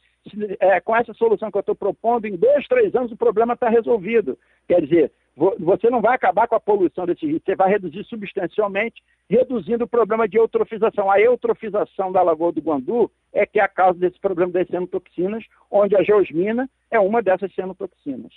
É, 0.60 0.80
com 0.80 0.94
essa 0.94 1.14
solução 1.14 1.50
que 1.50 1.56
eu 1.56 1.60
estou 1.60 1.74
propondo, 1.74 2.26
em 2.26 2.36
dois, 2.36 2.66
três 2.66 2.94
anos 2.94 3.12
o 3.12 3.16
problema 3.16 3.54
está 3.54 3.68
resolvido. 3.68 4.38
Quer 4.66 4.82
dizer, 4.82 5.12
você 5.58 5.88
não 5.88 6.00
vai 6.00 6.16
acabar 6.16 6.48
com 6.48 6.56
a 6.56 6.60
poluição 6.60 7.06
desse 7.06 7.24
rio, 7.24 7.40
você 7.44 7.54
vai 7.54 7.70
reduzir 7.70 8.04
substancialmente, 8.04 9.00
reduzindo 9.30 9.84
o 9.84 9.88
problema 9.88 10.28
de 10.28 10.36
eutrofização. 10.36 11.10
A 11.10 11.20
eutrofização 11.20 12.10
da 12.10 12.22
Lagoa 12.22 12.52
do 12.52 12.60
Guandu 12.60 13.10
é 13.32 13.46
que 13.46 13.60
é 13.60 13.62
a 13.62 13.68
causa 13.68 13.98
desse 13.98 14.18
problema 14.18 14.52
das 14.52 14.66
cianotoxinas, 14.66 15.44
onde 15.70 15.96
a 15.96 16.02
geosmina 16.02 16.68
é 16.90 16.98
uma 16.98 17.22
dessas 17.22 17.54
cianotoxinas. 17.54 18.32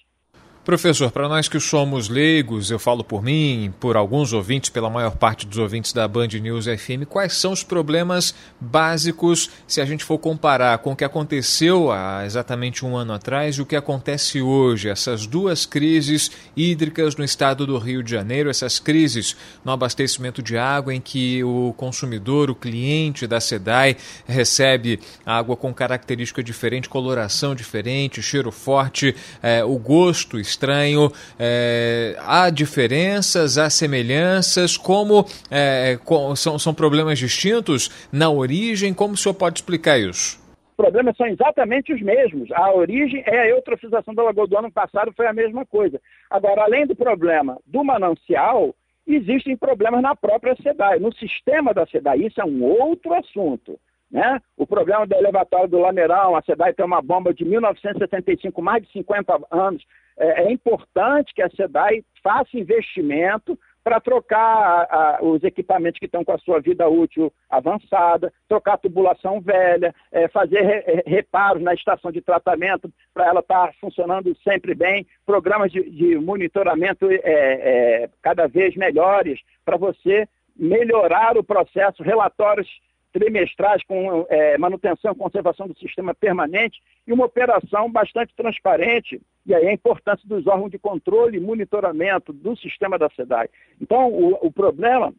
Professor, 0.64 1.10
para 1.10 1.28
nós 1.28 1.48
que 1.48 1.60
somos 1.60 2.08
leigos, 2.08 2.70
eu 2.70 2.78
falo 2.78 3.04
por 3.04 3.24
mim, 3.24 3.74
por 3.80 3.98
alguns 3.98 4.32
ouvintes, 4.32 4.70
pela 4.70 4.92
maior 4.92 5.16
parte 5.16 5.48
dos 5.48 5.58
ouvintes 5.58 5.92
da 5.92 6.08
Band 6.08 6.28
News 6.28 6.66
FM, 6.66 7.08
quais 7.10 7.34
são 7.34 7.52
os 7.52 7.64
problemas 7.64 8.36
básicos 8.60 9.50
se 9.66 9.82
a 9.82 9.86
gente 9.86 10.04
for 10.04 10.20
comparar 10.20 10.78
com 10.78 10.92
o 10.92 10.96
que 10.96 11.04
aconteceu 11.04 11.92
há 11.92 12.24
exatamente 12.28 12.86
um 12.86 12.96
ano 12.96 13.12
atrás 13.12 13.56
e 13.56 13.62
o 13.64 13.66
que 13.66 13.76
acontece 13.76 14.40
hoje, 14.40 14.88
essas 14.88 15.26
duas 15.26 15.66
crises 15.66 16.30
hídricas 16.56 17.16
no 17.16 17.24
estado 17.24 17.66
do 17.66 17.80
Rio 17.80 18.04
de 18.04 18.12
Janeiro, 18.12 18.48
essas 18.48 18.78
crises 18.78 19.36
no 19.66 19.72
abastecimento 19.72 20.44
de 20.44 20.60
água 20.60 20.94
em 20.94 21.02
que 21.02 21.44
o 21.44 21.74
consumidor, 21.76 22.52
o 22.52 22.56
cliente 22.56 23.26
da 23.26 23.40
SEDAI 23.40 23.98
recebe 24.28 25.00
água 25.26 25.58
com 25.58 25.74
característica 25.74 26.44
diferente, 26.44 26.88
coloração 26.88 27.56
diferente, 27.56 28.22
cheiro 28.22 28.52
forte, 28.52 29.16
é, 29.42 29.66
o 29.66 29.80
gosto 29.80 30.40
estranho. 30.52 31.12
É, 31.40 32.16
há 32.20 32.50
diferenças, 32.50 33.58
há 33.58 33.70
semelhanças, 33.70 34.78
como 34.78 35.26
é, 35.50 35.98
são, 36.36 36.60
são 36.60 36.74
problemas 36.74 37.20
distintos 37.20 37.90
na 38.12 38.30
origem? 38.30 38.94
Como 38.94 39.14
o 39.14 39.18
senhor 39.18 39.34
pode 39.36 39.60
explicar 39.60 39.98
isso? 39.98 40.40
Os 40.72 40.76
problemas 40.76 41.16
são 41.16 41.28
exatamente 41.28 41.94
os 41.94 42.02
mesmos. 42.02 42.52
A 42.52 42.74
origem 42.74 43.24
é 43.26 43.40
a 43.40 43.50
eutrofização 43.50 44.14
da 44.14 44.24
lagoa 44.24 44.48
do 44.48 44.58
ano 44.58 44.72
passado, 44.72 45.14
foi 45.16 45.28
a 45.28 45.34
mesma 45.34 45.66
coisa. 45.66 46.00
Agora, 46.30 46.64
além 46.64 46.88
do 46.88 46.96
problema 46.96 47.58
do 47.66 47.84
manancial, 47.84 48.74
existem 49.08 49.56
problemas 49.58 50.02
na 50.02 50.16
própria 50.16 50.56
SEDAI, 50.56 51.00
no 51.00 51.14
sistema 51.16 51.74
da 51.74 51.86
SEDAI. 51.86 52.26
Isso 52.26 52.42
é 52.42 52.46
um 52.46 52.64
outro 52.64 53.14
assunto. 53.14 53.80
Né? 54.12 54.42
O 54.58 54.68
problema 54.68 55.08
do 55.08 55.16
elevatório 55.16 55.70
do 55.70 55.80
Lameirão, 55.80 56.36
a 56.36 56.42
SEDAI 56.42 56.74
tem 56.74 56.86
uma 56.86 57.02
bomba 57.02 57.34
de 57.34 57.46
1975, 57.46 58.62
mais 58.62 58.84
de 58.84 58.92
50 58.92 59.40
anos. 59.50 59.84
É, 60.22 60.44
é 60.44 60.52
importante 60.52 61.34
que 61.34 61.42
a 61.42 61.50
SEDAI 61.50 62.06
faça 62.24 62.56
investimento 62.56 63.58
para 63.84 64.00
trocar 64.00 64.38
a, 64.38 65.18
a, 65.18 65.24
os 65.24 65.44
equipamentos 65.44 65.98
que 65.98 66.06
estão 66.06 66.24
com 66.24 66.32
a 66.32 66.38
sua 66.38 66.60
vida 66.60 66.88
útil 66.88 67.34
avançada, 67.50 68.32
trocar 68.48 68.74
a 68.74 68.78
tubulação 68.78 69.42
velha, 69.42 69.96
é, 70.12 70.28
fazer 70.28 70.62
re, 70.62 71.04
reparos 71.08 71.64
na 71.64 71.74
estação 71.74 72.12
de 72.12 72.22
tratamento 72.22 72.94
para 73.12 73.26
ela 73.26 73.40
estar 73.40 73.70
tá 73.70 73.74
funcionando 73.82 74.38
sempre 74.44 74.76
bem, 74.76 75.08
programas 75.26 75.72
de, 75.72 75.90
de 75.90 76.16
monitoramento 76.20 77.10
é, 77.10 77.20
é, 77.24 78.10
cada 78.22 78.48
vez 78.48 78.76
melhores 78.76 79.40
para 79.66 79.78
você 79.78 80.28
melhorar 80.56 81.36
o 81.36 81.44
processo, 81.44 82.04
relatórios 82.04 82.70
trimestrais 83.12 83.84
com 83.84 84.26
é, 84.30 84.58
manutenção 84.60 85.12
e 85.12 85.18
conservação 85.18 85.68
do 85.68 85.78
sistema 85.78 86.14
permanente 86.14 86.80
e 87.08 87.12
uma 87.12 87.26
operação 87.26 87.92
bastante 87.92 88.34
transparente, 88.36 89.20
e 89.46 89.54
aí 89.54 89.68
a 89.68 89.74
importância 89.74 90.28
dos 90.28 90.46
órgãos 90.48 90.72
de 90.72 90.78
controle 90.78 91.38
e 91.38 91.42
monitoramento 91.42 92.32
do 92.32 92.56
sistema 92.56 92.98
da 92.98 93.10
SEDAI. 93.10 93.50
Então, 93.80 94.12
o, 94.12 94.38
o 94.42 94.52
problema 94.52 95.14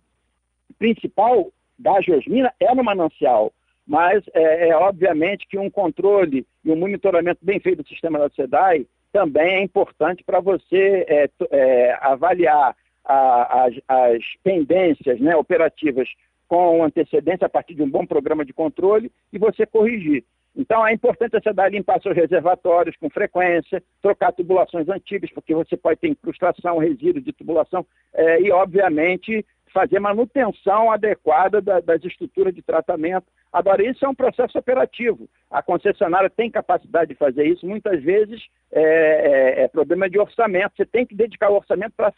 principal 0.79 1.51
da 1.79 2.01
geosmina 2.01 2.53
é 2.61 2.75
no 2.75 2.85
manancial, 2.85 3.53
mas 3.87 4.23
é, 4.33 4.69
é, 4.69 4.77
obviamente 4.77 5.47
que 5.49 5.59
um 5.59 5.71
controle 5.71 6.47
e 6.65 6.71
um 6.71 6.77
monitoramento 6.77 7.41
bem 7.45 7.59
feito 7.59 7.83
do 7.83 7.89
sistema 7.89 8.19
da 8.19 8.31
SEDAI 8.31 8.87
também 9.13 9.57
é 9.57 9.63
importante 9.63 10.25
para 10.25 10.41
você 10.41 11.05
é, 11.09 11.31
é, 11.51 11.99
avaliar 12.01 12.75
a, 13.05 13.65
as, 13.65 13.75
as 13.89 14.23
pendências 14.43 15.21
né, 15.21 15.37
operativas 15.37 16.09
com 16.49 16.85
antecedência 16.85 17.47
a 17.47 17.51
partir 17.51 17.75
de 17.75 17.83
um 17.83 17.91
bom 17.91 18.07
programa 18.07 18.45
de 18.45 18.53
controle 18.53 19.11
e 19.33 19.39
você 19.39 19.67
corrigir. 19.67 20.25
Então 20.55 20.87
é 20.87 20.93
importante 20.93 21.33
você 21.33 21.53
dar 21.53 21.71
limpar 21.71 22.01
seus 22.01 22.15
reservatórios 22.15 22.97
com 22.97 23.09
frequência, 23.09 23.83
trocar 24.03 24.33
tubulações 24.33 24.89
antigas, 24.89 25.31
porque 25.33 25.55
você 25.55 25.77
pode 25.77 25.99
ter 25.99 26.09
incrustação, 26.09 26.79
resíduo 26.79 27.23
de 27.23 27.33
tubulação, 27.33 27.87
é, 28.13 28.41
e 28.41 28.51
obviamente 28.51 29.45
fazer 29.73 29.99
manutenção 29.99 30.91
adequada 30.91 31.61
da, 31.61 31.81
das 31.81 32.05
estruturas 32.05 32.55
de 32.55 32.63
tratamento. 32.63 33.27
Agora, 33.53 33.85
isso 33.85 34.05
é 34.05 34.09
um 34.09 34.15
processo 34.15 34.59
operativo. 34.59 35.29
A 35.51 35.63
concessionária 35.63 36.31
tem 36.31 36.51
capacidade 36.51 37.11
de 37.11 37.15
fazer 37.15 37.45
isso. 37.45 37.67
Muitas 37.67 38.03
vezes 38.03 38.41
é, 38.71 38.83
é, 38.83 39.65
é 39.65 39.69
problema 39.69 40.09
de 40.09 40.19
orçamento. 40.19 40.73
Você 40.77 40.87
tem 40.87 41.05
que 41.05 41.15
dedicar 41.15 41.51
o 41.51 41.57
orçamento 41.57 41.93
para 41.97 42.13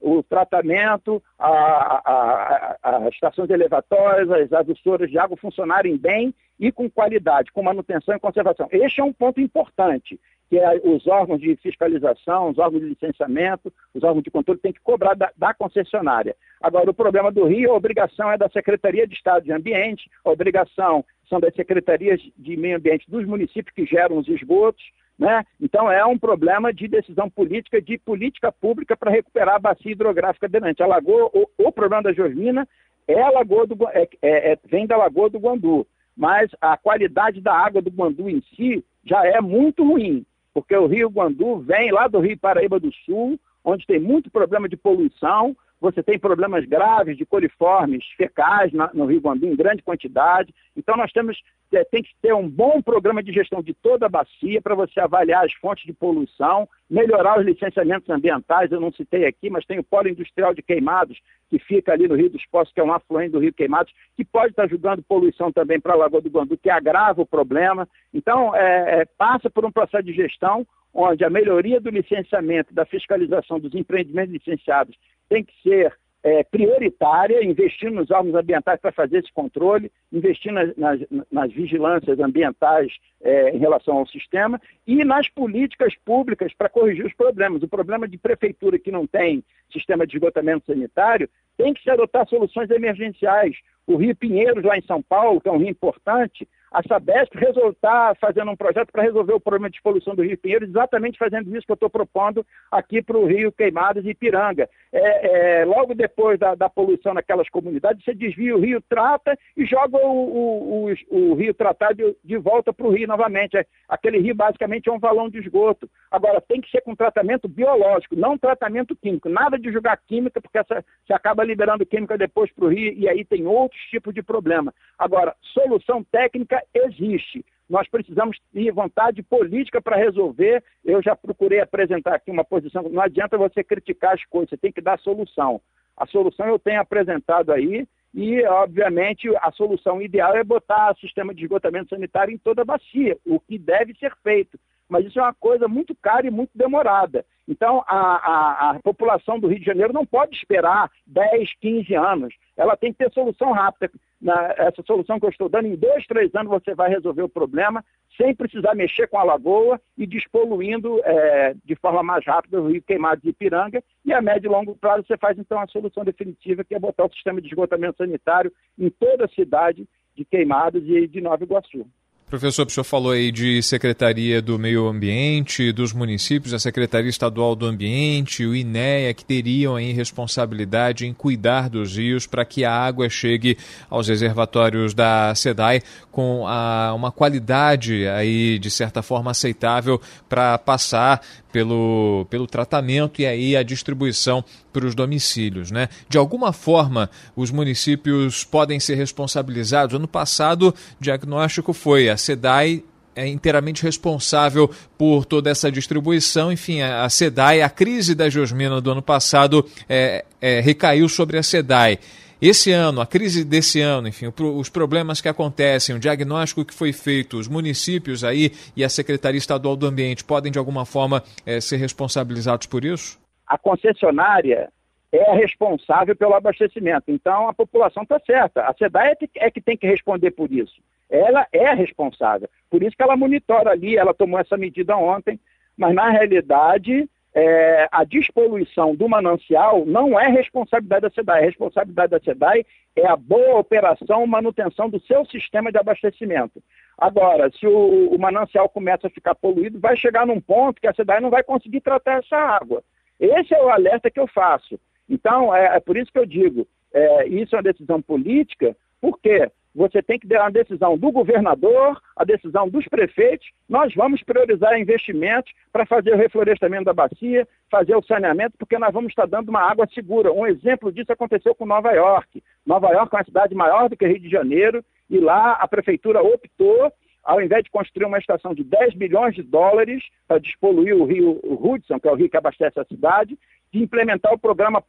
o 0.00 0.22
tratamento, 0.22 1.22
as 1.38 3.14
estações 3.14 3.48
elevatórias, 3.48 4.30
as 4.30 4.52
adussoras 4.52 5.10
de 5.10 5.18
água 5.18 5.36
funcionarem 5.36 5.96
bem 5.96 6.34
e 6.60 6.70
com 6.70 6.90
qualidade, 6.90 7.50
com 7.50 7.62
manutenção 7.62 8.14
e 8.14 8.20
conservação. 8.20 8.68
Este 8.70 9.00
é 9.00 9.04
um 9.04 9.12
ponto 9.12 9.40
importante, 9.40 10.20
que 10.48 10.58
é 10.58 10.80
os 10.84 11.06
órgãos 11.06 11.40
de 11.40 11.56
fiscalização, 11.56 12.50
os 12.50 12.58
órgãos 12.58 12.82
de 12.82 12.88
licenciamento, 12.88 13.72
os 13.94 14.02
órgãos 14.02 14.22
de 14.22 14.30
controle 14.30 14.60
têm 14.60 14.72
que 14.72 14.80
cobrar 14.80 15.14
da, 15.14 15.30
da 15.36 15.54
concessionária. 15.54 16.36
Agora, 16.60 16.90
o 16.90 16.94
problema 16.94 17.32
do 17.32 17.44
Rio, 17.44 17.72
a 17.72 17.76
obrigação 17.76 18.30
é 18.30 18.38
da 18.38 18.48
Secretaria 18.48 19.06
de 19.06 19.14
Estado 19.14 19.44
de 19.44 19.52
Ambiente, 19.52 20.10
a 20.24 20.30
obrigação 20.30 21.04
são 21.28 21.40
das 21.40 21.54
secretarias 21.54 22.20
de 22.36 22.56
meio 22.56 22.76
ambiente 22.76 23.10
dos 23.10 23.26
municípios 23.26 23.74
que 23.74 23.86
geram 23.86 24.18
os 24.18 24.28
esgotos, 24.28 24.84
né? 25.18 25.44
Então, 25.60 25.90
é 25.90 26.04
um 26.04 26.18
problema 26.18 26.72
de 26.72 26.88
decisão 26.88 27.30
política, 27.30 27.80
de 27.80 27.96
política 27.98 28.50
pública 28.50 28.96
para 28.96 29.10
recuperar 29.10 29.56
a 29.56 29.60
bacia 29.60 29.92
hidrográfica 29.92 30.46
aderente. 30.46 30.82
A 30.82 30.86
lagoa, 30.86 31.30
o, 31.32 31.46
o 31.56 31.72
problema 31.72 32.02
da 32.02 32.12
Josmina 32.12 32.66
é 33.06 33.20
a 33.20 33.30
lagoa 33.30 33.66
do, 33.66 33.76
é, 33.88 34.08
é, 34.22 34.52
é, 34.52 34.58
vem 34.64 34.86
da 34.86 34.96
Lagoa 34.96 35.30
do 35.30 35.38
Guandu, 35.38 35.86
mas 36.16 36.50
a 36.60 36.76
qualidade 36.76 37.40
da 37.40 37.54
água 37.54 37.82
do 37.82 37.90
Guandu 37.90 38.28
em 38.28 38.42
si 38.56 38.84
já 39.04 39.24
é 39.26 39.40
muito 39.40 39.84
ruim, 39.84 40.24
porque 40.54 40.74
o 40.76 40.86
Rio 40.86 41.10
Guandu 41.10 41.58
vem 41.58 41.90
lá 41.90 42.06
do 42.06 42.20
Rio 42.20 42.38
Paraíba 42.38 42.78
do 42.78 42.92
Sul, 43.04 43.38
onde 43.64 43.86
tem 43.86 43.98
muito 43.98 44.30
problema 44.30 44.68
de 44.68 44.76
poluição, 44.76 45.56
você 45.84 46.02
tem 46.02 46.18
problemas 46.18 46.64
graves 46.64 47.14
de 47.14 47.26
coliformes 47.26 48.02
fecais 48.16 48.72
no 48.94 49.04
Rio 49.04 49.20
Guambi 49.20 49.48
em 49.48 49.54
grande 49.54 49.82
quantidade. 49.82 50.54
Então 50.74 50.96
nós 50.96 51.12
temos 51.12 51.38
é, 51.74 51.84
tem 51.84 52.02
que 52.02 52.10
ter 52.22 52.32
um 52.32 52.48
bom 52.48 52.80
programa 52.80 53.22
de 53.22 53.30
gestão 53.30 53.60
de 53.62 53.74
toda 53.74 54.06
a 54.06 54.08
bacia 54.08 54.62
para 54.62 54.74
você 54.74 54.98
avaliar 54.98 55.44
as 55.44 55.52
fontes 55.54 55.84
de 55.84 55.92
poluição, 55.92 56.66
melhorar 56.88 57.38
os 57.38 57.44
licenciamentos 57.44 58.08
ambientais. 58.08 58.72
Eu 58.72 58.80
não 58.80 58.92
citei 58.92 59.26
aqui, 59.26 59.50
mas 59.50 59.66
tem 59.66 59.78
o 59.78 59.84
polo 59.84 60.08
industrial 60.08 60.54
de 60.54 60.62
Queimados 60.62 61.20
que 61.50 61.58
fica 61.58 61.92
ali 61.92 62.08
no 62.08 62.14
Rio 62.14 62.30
dos 62.30 62.46
Poços, 62.46 62.72
que 62.72 62.80
é 62.80 62.84
um 62.84 62.92
afluente 62.92 63.32
do 63.32 63.40
Rio 63.40 63.52
Queimados, 63.52 63.92
que 64.16 64.24
pode 64.24 64.52
estar 64.52 64.66
jogando 64.66 65.02
poluição 65.02 65.52
também 65.52 65.78
para 65.78 65.92
a 65.92 65.96
Lagoa 65.96 66.22
do 66.22 66.30
Guandu, 66.30 66.56
que 66.56 66.70
agrava 66.70 67.20
o 67.20 67.26
problema. 67.26 67.86
Então 68.14 68.56
é, 68.56 69.00
é, 69.00 69.04
passa 69.18 69.50
por 69.50 69.66
um 69.66 69.70
processo 69.70 70.04
de 70.04 70.14
gestão 70.14 70.66
onde 70.94 71.24
a 71.24 71.30
melhoria 71.30 71.80
do 71.80 71.90
licenciamento, 71.90 72.72
da 72.72 72.86
fiscalização 72.86 73.58
dos 73.58 73.74
empreendimentos 73.74 74.32
licenciados 74.32 74.96
tem 75.28 75.44
que 75.44 75.52
ser 75.62 75.96
é, 76.24 76.42
prioritária, 76.42 77.44
investindo 77.44 77.96
nos 77.96 78.10
órgãos 78.10 78.34
ambientais 78.34 78.80
para 78.80 78.90
fazer 78.90 79.18
esse 79.18 79.30
controle, 79.30 79.92
investindo 80.10 80.54
nas, 80.54 80.76
nas, 80.76 81.00
nas 81.30 81.52
vigilâncias 81.52 82.18
ambientais 82.18 82.90
é, 83.20 83.50
em 83.50 83.58
relação 83.58 83.98
ao 83.98 84.06
sistema 84.06 84.58
e 84.86 85.04
nas 85.04 85.28
políticas 85.28 85.94
públicas 86.02 86.54
para 86.54 86.70
corrigir 86.70 87.04
os 87.04 87.12
problemas. 87.12 87.62
O 87.62 87.68
problema 87.68 88.08
de 88.08 88.16
prefeitura 88.16 88.78
que 88.78 88.90
não 88.90 89.06
tem 89.06 89.44
sistema 89.70 90.06
de 90.06 90.16
esgotamento 90.16 90.64
sanitário 90.64 91.28
tem 91.58 91.74
que 91.74 91.82
se 91.82 91.90
adotar 91.90 92.26
soluções 92.26 92.70
emergenciais. 92.70 93.56
O 93.86 93.96
Rio 93.96 94.16
Pinheiros, 94.16 94.64
lá 94.64 94.78
em 94.78 94.86
São 94.86 95.02
Paulo, 95.02 95.42
que 95.42 95.48
é 95.48 95.52
um 95.52 95.58
rio 95.58 95.68
importante, 95.68 96.48
a 96.74 96.82
Sabesp 96.82 97.32
está 97.70 98.16
fazendo 98.20 98.50
um 98.50 98.56
projeto 98.56 98.90
para 98.90 99.04
resolver 99.04 99.32
o 99.32 99.38
problema 99.38 99.70
de 99.70 99.80
poluição 99.80 100.12
do 100.12 100.24
Rio 100.24 100.36
Pinheiro, 100.36 100.64
exatamente 100.64 101.16
fazendo 101.16 101.56
isso 101.56 101.64
que 101.64 101.70
eu 101.70 101.74
estou 101.74 101.88
propondo 101.88 102.44
aqui 102.68 103.00
para 103.00 103.16
o 103.16 103.26
Rio 103.26 103.52
Queimados 103.52 104.04
e 104.04 104.10
Ipiranga. 104.10 104.68
É, 104.92 105.60
é, 105.60 105.64
logo 105.64 105.94
depois 105.94 106.36
da, 106.36 106.56
da, 106.56 106.68
poluição 106.68 107.14
naquelas 107.14 107.48
comunidades, 107.48 108.04
você 108.04 108.12
desvia 108.12 108.56
o 108.56 108.60
rio, 108.60 108.82
trata 108.88 109.38
e 109.56 109.64
joga 109.64 109.98
o, 109.98 110.10
o, 110.10 110.90
o, 110.90 111.30
o 111.30 111.34
rio 111.34 111.54
tratado 111.54 111.94
de, 111.94 112.16
de 112.24 112.36
volta 112.38 112.72
para 112.72 112.86
o 112.86 112.90
rio 112.90 113.06
novamente. 113.06 113.56
É, 113.56 113.64
aquele 113.88 114.18
rio 114.18 114.34
basicamente 114.34 114.88
é 114.88 114.92
um 114.92 114.98
valão 114.98 115.30
de 115.30 115.38
esgoto. 115.38 115.88
Agora, 116.10 116.40
tem 116.40 116.60
que 116.60 116.70
ser 116.70 116.80
com 116.80 116.96
tratamento 116.96 117.46
biológico, 117.46 118.16
não 118.16 118.36
tratamento 118.36 118.96
químico. 118.96 119.28
Nada 119.28 119.56
de 119.56 119.70
jogar 119.70 119.96
química, 120.08 120.40
porque 120.40 120.58
essa, 120.58 120.84
você 121.06 121.12
acaba 121.12 121.44
liberando 121.44 121.86
química 121.86 122.18
depois 122.18 122.50
para 122.52 122.64
o 122.64 122.68
rio 122.68 122.92
e 122.92 123.08
aí 123.08 123.24
tem 123.24 123.46
outros 123.46 123.80
tipos 123.90 124.12
de 124.12 124.24
problema. 124.24 124.74
Agora, 124.98 125.36
solução 125.52 126.02
técnica 126.02 126.63
existe. 126.72 127.44
Nós 127.68 127.88
precisamos 127.88 128.38
ter 128.52 128.70
vontade 128.72 129.22
política 129.22 129.80
para 129.80 129.96
resolver. 129.96 130.62
Eu 130.84 131.02
já 131.02 131.16
procurei 131.16 131.60
apresentar 131.60 132.14
aqui 132.14 132.30
uma 132.30 132.44
posição. 132.44 132.82
Não 132.84 133.02
adianta 133.02 133.38
você 133.38 133.64
criticar 133.64 134.14
as 134.14 134.24
coisas, 134.26 134.50
você 134.50 134.56
tem 134.56 134.72
que 134.72 134.80
dar 134.80 134.98
solução. 134.98 135.60
A 135.96 136.06
solução 136.06 136.46
eu 136.46 136.58
tenho 136.58 136.80
apresentado 136.80 137.52
aí 137.52 137.86
e, 138.12 138.44
obviamente, 138.44 139.28
a 139.36 139.50
solução 139.52 140.00
ideal 140.00 140.36
é 140.36 140.44
botar 140.44 140.94
sistema 140.96 141.34
de 141.34 141.42
esgotamento 141.42 141.90
sanitário 141.90 142.32
em 142.32 142.38
toda 142.38 142.62
a 142.62 142.64
bacia, 142.64 143.16
o 143.26 143.40
que 143.40 143.58
deve 143.58 143.94
ser 143.94 144.14
feito. 144.22 144.58
Mas 144.88 145.06
isso 145.06 145.18
é 145.18 145.22
uma 145.22 145.34
coisa 145.34 145.66
muito 145.66 145.94
cara 145.94 146.26
e 146.26 146.30
muito 146.30 146.50
demorada. 146.54 147.24
Então, 147.46 147.84
a, 147.86 147.96
a, 147.96 148.70
a, 148.70 148.80
população 148.80 149.38
do 149.38 149.48
Rio 149.48 149.58
de 149.58 149.66
Janeiro 149.66 149.92
não 149.92 150.06
pode 150.06 150.34
esperar 150.34 150.90
10, 151.06 151.54
15 151.60 151.94
anos. 151.94 152.34
Ela 152.56 152.76
tem 152.76 152.92
que 152.92 152.98
ter 152.98 153.12
solução 153.12 153.52
rápida. 153.52 153.90
Na, 154.20 154.54
essa 154.56 154.82
solução 154.86 155.20
que 155.20 155.26
eu 155.26 155.30
estou 155.30 155.48
dando, 155.48 155.66
em 155.66 155.76
dois, 155.76 156.06
três 156.06 156.34
anos 156.34 156.48
você 156.48 156.74
vai 156.74 156.88
resolver 156.88 157.22
o 157.22 157.28
problema 157.28 157.84
sem 158.16 158.34
precisar 158.34 158.74
mexer 158.74 159.08
com 159.08 159.18
a 159.18 159.24
lagoa 159.24 159.80
e 159.98 160.06
despoluindo 160.06 161.00
é, 161.04 161.54
de 161.64 161.74
forma 161.74 162.02
mais 162.02 162.24
rápida 162.24 162.60
o 162.60 162.68
Rio 162.68 162.82
Queimado 162.82 163.20
de 163.20 163.28
Ipiranga. 163.30 163.82
E 164.04 164.12
a 164.12 164.22
médio 164.22 164.48
e 164.48 164.52
longo 164.52 164.74
prazo 164.76 165.04
você 165.06 165.16
faz, 165.18 165.38
então, 165.38 165.58
a 165.58 165.66
solução 165.66 166.04
definitiva, 166.04 166.64
que 166.64 166.74
é 166.74 166.78
botar 166.78 167.04
o 167.04 167.12
sistema 167.12 167.40
de 167.40 167.48
esgotamento 167.48 167.98
sanitário 167.98 168.52
em 168.78 168.88
toda 168.88 169.26
a 169.26 169.28
cidade 169.28 169.86
de 170.14 170.24
Queimados 170.24 170.82
e 170.88 171.06
de 171.06 171.20
Nova 171.20 171.42
Iguaçu. 171.42 171.86
Professor, 172.34 172.66
o 172.66 172.70
senhor 172.70 172.82
falou 172.82 173.12
aí 173.12 173.30
de 173.30 173.62
Secretaria 173.62 174.42
do 174.42 174.58
Meio 174.58 174.88
Ambiente, 174.88 175.70
dos 175.70 175.92
municípios, 175.92 176.52
a 176.52 176.58
Secretaria 176.58 177.08
Estadual 177.08 177.54
do 177.54 177.64
Ambiente, 177.64 178.44
o 178.44 178.56
INEA, 178.56 179.14
que 179.14 179.24
teriam 179.24 179.76
aí 179.76 179.92
responsabilidade 179.92 181.06
em 181.06 181.14
cuidar 181.14 181.68
dos 181.70 181.96
rios 181.96 182.26
para 182.26 182.44
que 182.44 182.64
a 182.64 182.72
água 182.72 183.08
chegue 183.08 183.56
aos 183.88 184.08
reservatórios 184.08 184.94
da 184.94 185.32
SEDAI 185.36 185.80
com 186.10 186.44
a, 186.44 186.92
uma 186.92 187.12
qualidade 187.12 188.04
aí, 188.08 188.58
de 188.58 188.68
certa 188.68 189.00
forma, 189.00 189.30
aceitável 189.30 190.00
para 190.28 190.58
passar 190.58 191.20
pelo, 191.54 192.26
pelo 192.28 192.48
tratamento 192.48 193.22
e 193.22 193.26
aí 193.26 193.56
a 193.56 193.62
distribuição 193.62 194.44
para 194.72 194.84
os 194.84 194.92
domicílios. 194.92 195.70
Né? 195.70 195.88
De 196.08 196.18
alguma 196.18 196.52
forma, 196.52 197.08
os 197.36 197.52
municípios 197.52 198.42
podem 198.42 198.80
ser 198.80 198.96
responsabilizados. 198.96 199.94
Ano 199.94 200.08
passado, 200.08 200.74
o 201.00 201.04
diagnóstico 201.04 201.72
foi 201.72 202.08
a 202.10 202.16
SEDAI 202.16 202.82
é 203.16 203.28
inteiramente 203.28 203.84
responsável 203.84 204.68
por 204.98 205.24
toda 205.24 205.48
essa 205.48 205.70
distribuição. 205.70 206.50
Enfim, 206.50 206.80
a, 206.82 207.08
SEDAI, 207.08 207.62
a 207.62 207.70
crise 207.70 208.12
da 208.12 208.28
Geosmina 208.28 208.80
do 208.80 208.90
ano 208.90 209.02
passado 209.02 209.64
é, 209.88 210.24
é, 210.40 210.58
recaiu 210.58 211.08
sobre 211.08 211.38
a 211.38 211.42
SEDAI. 211.44 212.00
Esse 212.46 212.72
ano, 212.72 213.00
a 213.00 213.06
crise 213.06 213.42
desse 213.42 213.80
ano, 213.80 214.06
enfim, 214.06 214.26
os 214.38 214.68
problemas 214.68 215.18
que 215.18 215.30
acontecem, 215.30 215.96
o 215.96 215.98
diagnóstico 215.98 216.62
que 216.62 216.74
foi 216.74 216.92
feito, 216.92 217.38
os 217.38 217.48
municípios 217.48 218.22
aí 218.22 218.50
e 218.76 218.84
a 218.84 218.88
Secretaria 218.90 219.38
Estadual 219.38 219.74
do 219.74 219.86
Ambiente 219.86 220.22
podem 220.22 220.52
de 220.52 220.58
alguma 220.58 220.84
forma 220.84 221.22
é, 221.46 221.58
ser 221.58 221.78
responsabilizados 221.78 222.66
por 222.66 222.84
isso? 222.84 223.18
A 223.46 223.56
concessionária 223.56 224.70
é 225.10 225.34
responsável 225.36 226.14
pelo 226.14 226.34
abastecimento. 226.34 227.04
Então 227.08 227.48
a 227.48 227.54
população 227.54 228.02
está 228.02 228.20
certa. 228.20 228.60
A 228.68 228.74
SEDAI 228.74 229.14
é 229.36 229.50
que 229.50 229.62
tem 229.62 229.74
que 229.74 229.86
responder 229.86 230.32
por 230.32 230.52
isso. 230.52 230.82
Ela 231.08 231.46
é 231.50 231.72
responsável. 231.72 232.50
Por 232.68 232.82
isso 232.82 232.94
que 232.94 233.02
ela 233.02 233.16
monitora 233.16 233.70
ali, 233.70 233.96
ela 233.96 234.12
tomou 234.12 234.38
essa 234.38 234.58
medida 234.58 234.94
ontem, 234.98 235.40
mas 235.78 235.94
na 235.94 236.10
realidade 236.10 237.08
é, 237.34 237.88
a 237.90 238.04
despoluição 238.04 238.94
do 238.94 239.08
manancial 239.08 239.84
não 239.84 240.18
é 240.18 240.28
responsabilidade 240.28 241.02
da 241.02 241.10
SEDAI. 241.10 241.40
A 241.40 241.46
responsabilidade 241.46 242.10
da 242.10 242.20
SEDAI 242.20 242.64
é 242.94 243.06
a 243.06 243.16
boa 243.16 243.58
operação 243.58 244.24
manutenção 244.26 244.88
do 244.88 245.00
seu 245.00 245.26
sistema 245.26 245.72
de 245.72 245.78
abastecimento. 245.78 246.62
Agora, 246.96 247.50
se 247.50 247.66
o, 247.66 248.14
o, 248.14 248.18
manancial 248.20 248.68
começa 248.68 249.08
a 249.08 249.10
ficar 249.10 249.34
poluído, 249.34 249.80
vai 249.80 249.96
chegar 249.96 250.24
num 250.24 250.40
ponto 250.40 250.80
que 250.80 250.86
a 250.86 250.94
SEDAI 250.94 251.20
não 251.20 251.30
vai 251.30 251.42
conseguir 251.42 251.80
tratar 251.80 252.20
essa 252.20 252.36
água. 252.36 252.84
Esse 253.18 253.52
é 253.52 253.60
o 253.60 253.68
alerta 253.68 254.10
que 254.10 254.20
eu 254.20 254.28
faço. 254.28 254.78
Então, 255.10 255.54
é, 255.54 255.76
é 255.76 255.80
por 255.80 255.96
isso 255.96 256.12
que 256.12 256.18
eu 256.18 256.26
digo, 256.26 256.68
é, 256.92 257.26
isso 257.26 257.56
é 257.56 257.58
uma 257.58 257.64
decisão 257.64 258.00
política, 258.00 258.76
por 259.00 259.18
quê? 259.18 259.50
Você 259.74 260.00
tem 260.00 260.18
que 260.18 260.26
dar 260.26 260.46
a 260.46 260.50
decisão 260.50 260.96
do 260.96 261.10
governador, 261.10 262.00
a 262.16 262.24
decisão 262.24 262.68
dos 262.68 262.86
prefeitos. 262.86 263.48
Nós 263.68 263.92
vamos 263.94 264.22
priorizar 264.22 264.78
investimentos 264.78 265.52
para 265.72 265.84
fazer 265.84 266.12
o 266.14 266.16
reflorestamento 266.16 266.84
da 266.84 266.92
bacia, 266.92 267.46
fazer 267.70 267.96
o 267.96 268.02
saneamento, 268.02 268.56
porque 268.56 268.78
nós 268.78 268.92
vamos 268.92 269.10
estar 269.10 269.26
dando 269.26 269.48
uma 269.48 269.60
água 269.60 269.86
segura. 269.92 270.32
Um 270.32 270.46
exemplo 270.46 270.92
disso 270.92 271.12
aconteceu 271.12 271.54
com 271.54 271.66
Nova 271.66 271.90
York. 271.92 272.42
Nova 272.64 272.88
York 272.90 273.14
é 273.14 273.18
uma 273.18 273.24
cidade 273.24 273.54
maior 273.54 273.88
do 273.88 273.96
que 273.96 274.06
Rio 274.06 274.20
de 274.20 274.30
Janeiro, 274.30 274.84
e 275.10 275.18
lá 275.18 275.52
a 275.54 275.66
prefeitura 275.66 276.22
optou, 276.22 276.92
ao 277.24 277.40
invés 277.40 277.64
de 277.64 277.70
construir 277.70 278.06
uma 278.06 278.18
estação 278.18 278.54
de 278.54 278.62
10 278.62 278.94
bilhões 278.94 279.34
de 279.34 279.42
dólares 279.42 280.04
para 280.28 280.38
despoluir 280.38 280.94
o 280.94 281.04
rio 281.04 281.40
Hudson, 281.42 281.98
que 281.98 282.06
é 282.06 282.12
o 282.12 282.14
rio 282.14 282.30
que 282.30 282.36
abastece 282.36 282.78
a 282.78 282.84
cidade, 282.84 283.36
de 283.72 283.82
implementar 283.82 284.32
o 284.32 284.38
programa 284.38 284.80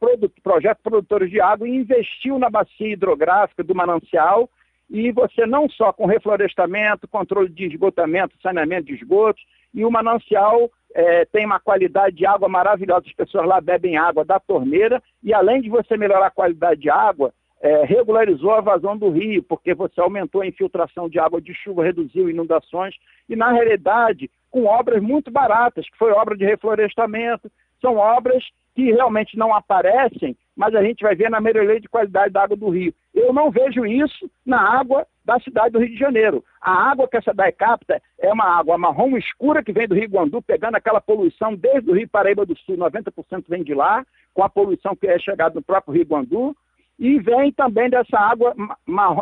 Projeto 0.44 0.78
Produtores 0.80 1.28
de 1.28 1.40
Água 1.40 1.68
e 1.68 1.74
investiu 1.74 2.38
na 2.38 2.48
bacia 2.48 2.92
hidrográfica 2.92 3.64
do 3.64 3.74
manancial 3.74 4.48
e 4.88 5.10
você 5.12 5.46
não 5.46 5.68
só 5.68 5.92
com 5.92 6.06
reflorestamento, 6.06 7.08
controle 7.08 7.48
de 7.48 7.66
esgotamento, 7.66 8.36
saneamento 8.42 8.86
de 8.86 8.94
esgotos, 8.94 9.42
e 9.74 9.84
o 9.84 9.90
manancial 9.90 10.70
é, 10.94 11.24
tem 11.26 11.44
uma 11.44 11.60
qualidade 11.60 12.16
de 12.16 12.24
água 12.24 12.48
maravilhosa, 12.48 13.04
as 13.06 13.12
pessoas 13.12 13.46
lá 13.46 13.60
bebem 13.60 13.96
água 13.96 14.24
da 14.24 14.40
torneira, 14.40 15.02
e 15.22 15.34
além 15.34 15.60
de 15.60 15.68
você 15.68 15.96
melhorar 15.96 16.28
a 16.28 16.30
qualidade 16.30 16.80
de 16.80 16.88
água, 16.88 17.32
é, 17.60 17.84
regularizou 17.84 18.52
a 18.52 18.60
vazão 18.60 18.96
do 18.96 19.10
rio, 19.10 19.42
porque 19.42 19.74
você 19.74 20.00
aumentou 20.00 20.42
a 20.42 20.46
infiltração 20.46 21.08
de 21.08 21.18
água 21.18 21.40
de 21.40 21.52
chuva, 21.54 21.84
reduziu 21.84 22.30
inundações, 22.30 22.94
e 23.28 23.34
na 23.34 23.50
realidade, 23.50 24.30
com 24.50 24.64
obras 24.64 25.02
muito 25.02 25.30
baratas, 25.30 25.88
que 25.88 25.98
foi 25.98 26.12
obra 26.12 26.36
de 26.36 26.44
reflorestamento, 26.44 27.50
são 27.80 27.96
obras 27.96 28.42
que 28.74 28.92
realmente 28.92 29.36
não 29.36 29.54
aparecem, 29.54 30.36
mas 30.56 30.74
a 30.74 30.82
gente 30.82 31.02
vai 31.02 31.14
ver 31.14 31.30
na 31.30 31.40
melhoria 31.40 31.78
de 31.78 31.88
qualidade 31.88 32.32
da 32.32 32.42
água 32.42 32.56
do 32.56 32.70
rio. 32.70 32.94
Eu 33.14 33.32
não 33.32 33.50
vejo 33.50 33.84
isso 33.84 34.30
na 34.44 34.58
água 34.58 35.06
da 35.24 35.38
cidade 35.40 35.72
do 35.72 35.80
Rio 35.80 35.90
de 35.90 35.98
Janeiro. 35.98 36.42
A 36.60 36.90
água 36.90 37.08
que 37.08 37.16
essa 37.16 37.32
SEDAI 37.32 37.52
capta 37.52 38.00
é 38.18 38.32
uma 38.32 38.44
água 38.44 38.78
marrom 38.78 39.16
escura 39.16 39.62
que 39.62 39.72
vem 39.72 39.86
do 39.86 39.94
Rio 39.94 40.08
Guandu, 40.08 40.40
pegando 40.40 40.76
aquela 40.76 41.00
poluição 41.00 41.54
desde 41.54 41.90
o 41.90 41.94
Rio 41.94 42.08
Paraíba 42.08 42.46
do 42.46 42.56
Sul, 42.58 42.76
90% 42.76 43.44
vem 43.48 43.62
de 43.62 43.74
lá, 43.74 44.06
com 44.32 44.42
a 44.42 44.48
poluição 44.48 44.96
que 44.96 45.06
é 45.06 45.18
chegada 45.18 45.54
no 45.56 45.62
próprio 45.62 45.94
Rio 45.94 46.06
Guandu, 46.06 46.56
e 46.98 47.18
vem 47.18 47.52
também 47.52 47.90
dessa 47.90 48.18
água 48.18 48.54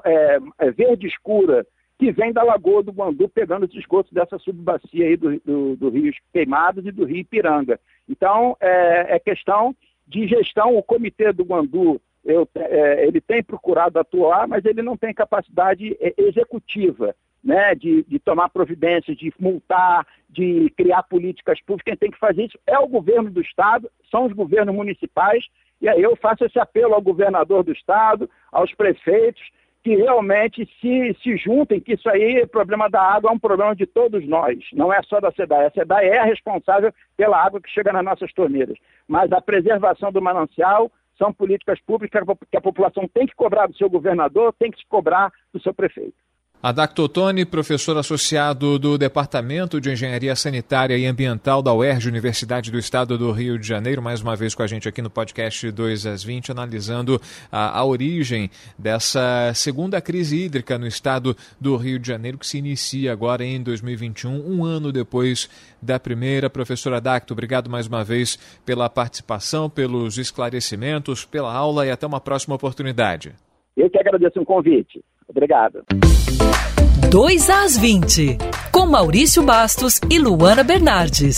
é, 0.05 0.39
é, 0.59 0.71
verde 0.71 1.07
escura, 1.09 1.67
que 1.99 2.13
vem 2.13 2.33
da 2.33 2.43
Lagoa 2.43 2.83
do 2.83 2.93
Guandu, 2.93 3.29
pegando 3.29 3.65
os 3.65 3.75
esgotos 3.75 4.13
dessa 4.13 4.39
subbacia 4.39 5.07
aí 5.07 5.17
do, 5.17 5.41
do, 5.41 5.77
do 5.77 5.89
Rio 5.89 6.13
Queimados 6.33 6.85
e 6.87 6.93
do 6.93 7.05
Rio 7.05 7.19
Ipiranga. 7.19 7.81
Então, 8.09 8.57
é, 8.61 9.17
é 9.17 9.19
questão 9.19 9.75
de 10.07 10.27
gestão. 10.27 10.77
O 10.77 10.83
comitê 10.83 11.33
do 11.33 11.45
Guandu, 11.45 12.01
eu, 12.25 12.49
é, 12.55 13.07
ele 13.07 13.21
tem 13.21 13.43
procurado 13.43 13.99
atuar, 13.99 14.47
mas 14.49 14.65
ele 14.65 14.83
não 14.83 14.97
tem 14.97 15.13
capacidade 15.13 15.97
é, 16.01 16.15
executiva. 16.19 17.15
Né, 17.43 17.75
de, 17.75 18.03
de, 18.05 18.19
tomar 18.19 18.49
providências, 18.49 19.19
de 19.19 19.31
multar, 19.39 20.07
de 20.31 20.73
criar 20.79 21.03
políticas 21.03 21.61
públicas. 21.61 21.85
Quem 21.85 21.95
tem 21.95 22.11
que 22.11 22.19
fazer 22.19 22.47
isso 22.47 22.59
é 22.67 22.79
o 22.79 22.89
governo 22.89 23.31
do 23.31 23.43
Estado, 23.43 23.91
são 24.11 24.25
os 24.25 24.33
governos 24.33 24.75
municipais, 24.75 25.45
e 25.79 25.87
aí 25.87 26.03
eu 26.03 26.17
faço 26.17 26.47
esse 26.47 26.59
apelo 26.59 26.95
ao 26.95 27.03
governador 27.03 27.63
do 27.63 27.71
Estado, 27.71 28.31
aos 28.51 28.73
prefeitos, 28.75 29.43
que 29.85 29.95
realmente 29.97 30.67
se, 30.81 31.15
se 31.23 31.37
juntem, 31.37 31.79
que 31.79 31.93
isso 31.93 32.09
aí, 32.09 32.41
o 32.43 32.49
problema 32.49 32.89
da 32.89 33.03
água 33.03 33.31
é 33.31 33.35
um 33.35 33.39
problema 33.39 33.77
de 33.77 33.85
todos 33.85 34.27
nós, 34.27 34.59
não 34.73 34.91
é 34.91 35.03
só 35.03 35.21
da 35.21 35.31
SEDAI. 35.31 35.67
A 35.67 35.71
SEDAI 35.71 36.07
é 36.09 36.25
responsável 36.25 36.91
pela 37.19 37.39
água 37.39 37.61
que 37.61 37.69
chega 37.69 37.93
nas 37.93 38.03
nossas 38.03 38.33
torneiras, 38.33 38.79
mas 39.07 39.31
a 39.31 39.43
preservação 39.43 40.11
do 40.11 40.23
manancial 40.23 40.91
são 41.19 41.31
políticas 41.35 41.79
públicas 41.83 42.23
que 42.51 42.57
a 42.57 42.63
população 42.63 43.07
tem 43.07 43.27
que 43.27 43.37
cobrar 43.37 43.67
do 43.67 43.77
seu 43.77 43.91
governador, 43.91 44.55
tem 44.59 44.71
que 44.71 44.79
se 44.79 44.87
cobrar 44.87 45.31
do 45.53 45.61
seu 45.61 45.75
prefeito. 45.75 46.24
Adacto 46.67 47.07
Toni, 47.11 47.45
professor 47.45 47.95
associado 47.99 48.79
do 48.79 48.97
Departamento 48.97 49.79
de 49.79 49.91
Engenharia 49.91 50.35
Sanitária 50.35 50.97
e 50.97 51.05
Ambiental 51.05 51.61
da 51.61 51.75
UERJ, 51.75 52.09
Universidade 52.09 52.73
do 52.73 52.79
Estado 52.79 53.19
do 53.19 53.31
Rio 53.33 53.59
de 53.59 53.69
Janeiro, 53.69 54.01
mais 54.01 54.23
uma 54.23 54.35
vez 54.35 54.55
com 54.55 54.63
a 54.63 54.67
gente 54.67 54.89
aqui 54.89 55.03
no 55.03 55.11
podcast 55.11 55.71
2 55.71 56.07
às 56.07 56.25
20, 56.25 56.53
analisando 56.53 57.21
a, 57.53 57.79
a 57.79 57.85
origem 57.85 58.51
dessa 58.79 59.53
segunda 59.55 60.01
crise 60.01 60.43
hídrica 60.43 60.79
no 60.79 60.87
estado 60.87 61.37
do 61.61 61.77
Rio 61.77 61.99
de 61.99 62.09
Janeiro, 62.09 62.39
que 62.39 62.47
se 62.47 62.57
inicia 62.57 63.13
agora 63.13 63.45
em 63.45 63.63
2021, 63.63 64.31
um 64.51 64.65
ano 64.65 64.91
depois 64.91 65.51
da 65.83 66.01
primeira. 66.01 66.49
Professor 66.49 66.95
Adacto, 66.95 67.35
obrigado 67.35 67.69
mais 67.69 67.87
uma 67.87 68.03
vez 68.03 68.39
pela 68.65 68.89
participação, 68.89 69.69
pelos 69.69 70.17
esclarecimentos, 70.17 71.27
pela 71.27 71.53
aula 71.53 71.87
e 71.87 71.91
até 71.91 72.07
uma 72.07 72.23
próxima 72.23 72.55
oportunidade. 72.55 73.35
Eu 73.77 73.91
que 73.91 73.99
agradeço 73.99 74.41
o 74.41 74.47
convite. 74.47 75.05
Obrigado. 75.29 75.85
2 77.11 77.51
às 77.51 77.77
20, 77.77 78.39
com 78.73 78.87
Maurício 78.87 79.43
Bastos 79.43 80.01
e 80.11 80.19
Luana 80.19 80.65
Bernardes. 80.65 81.37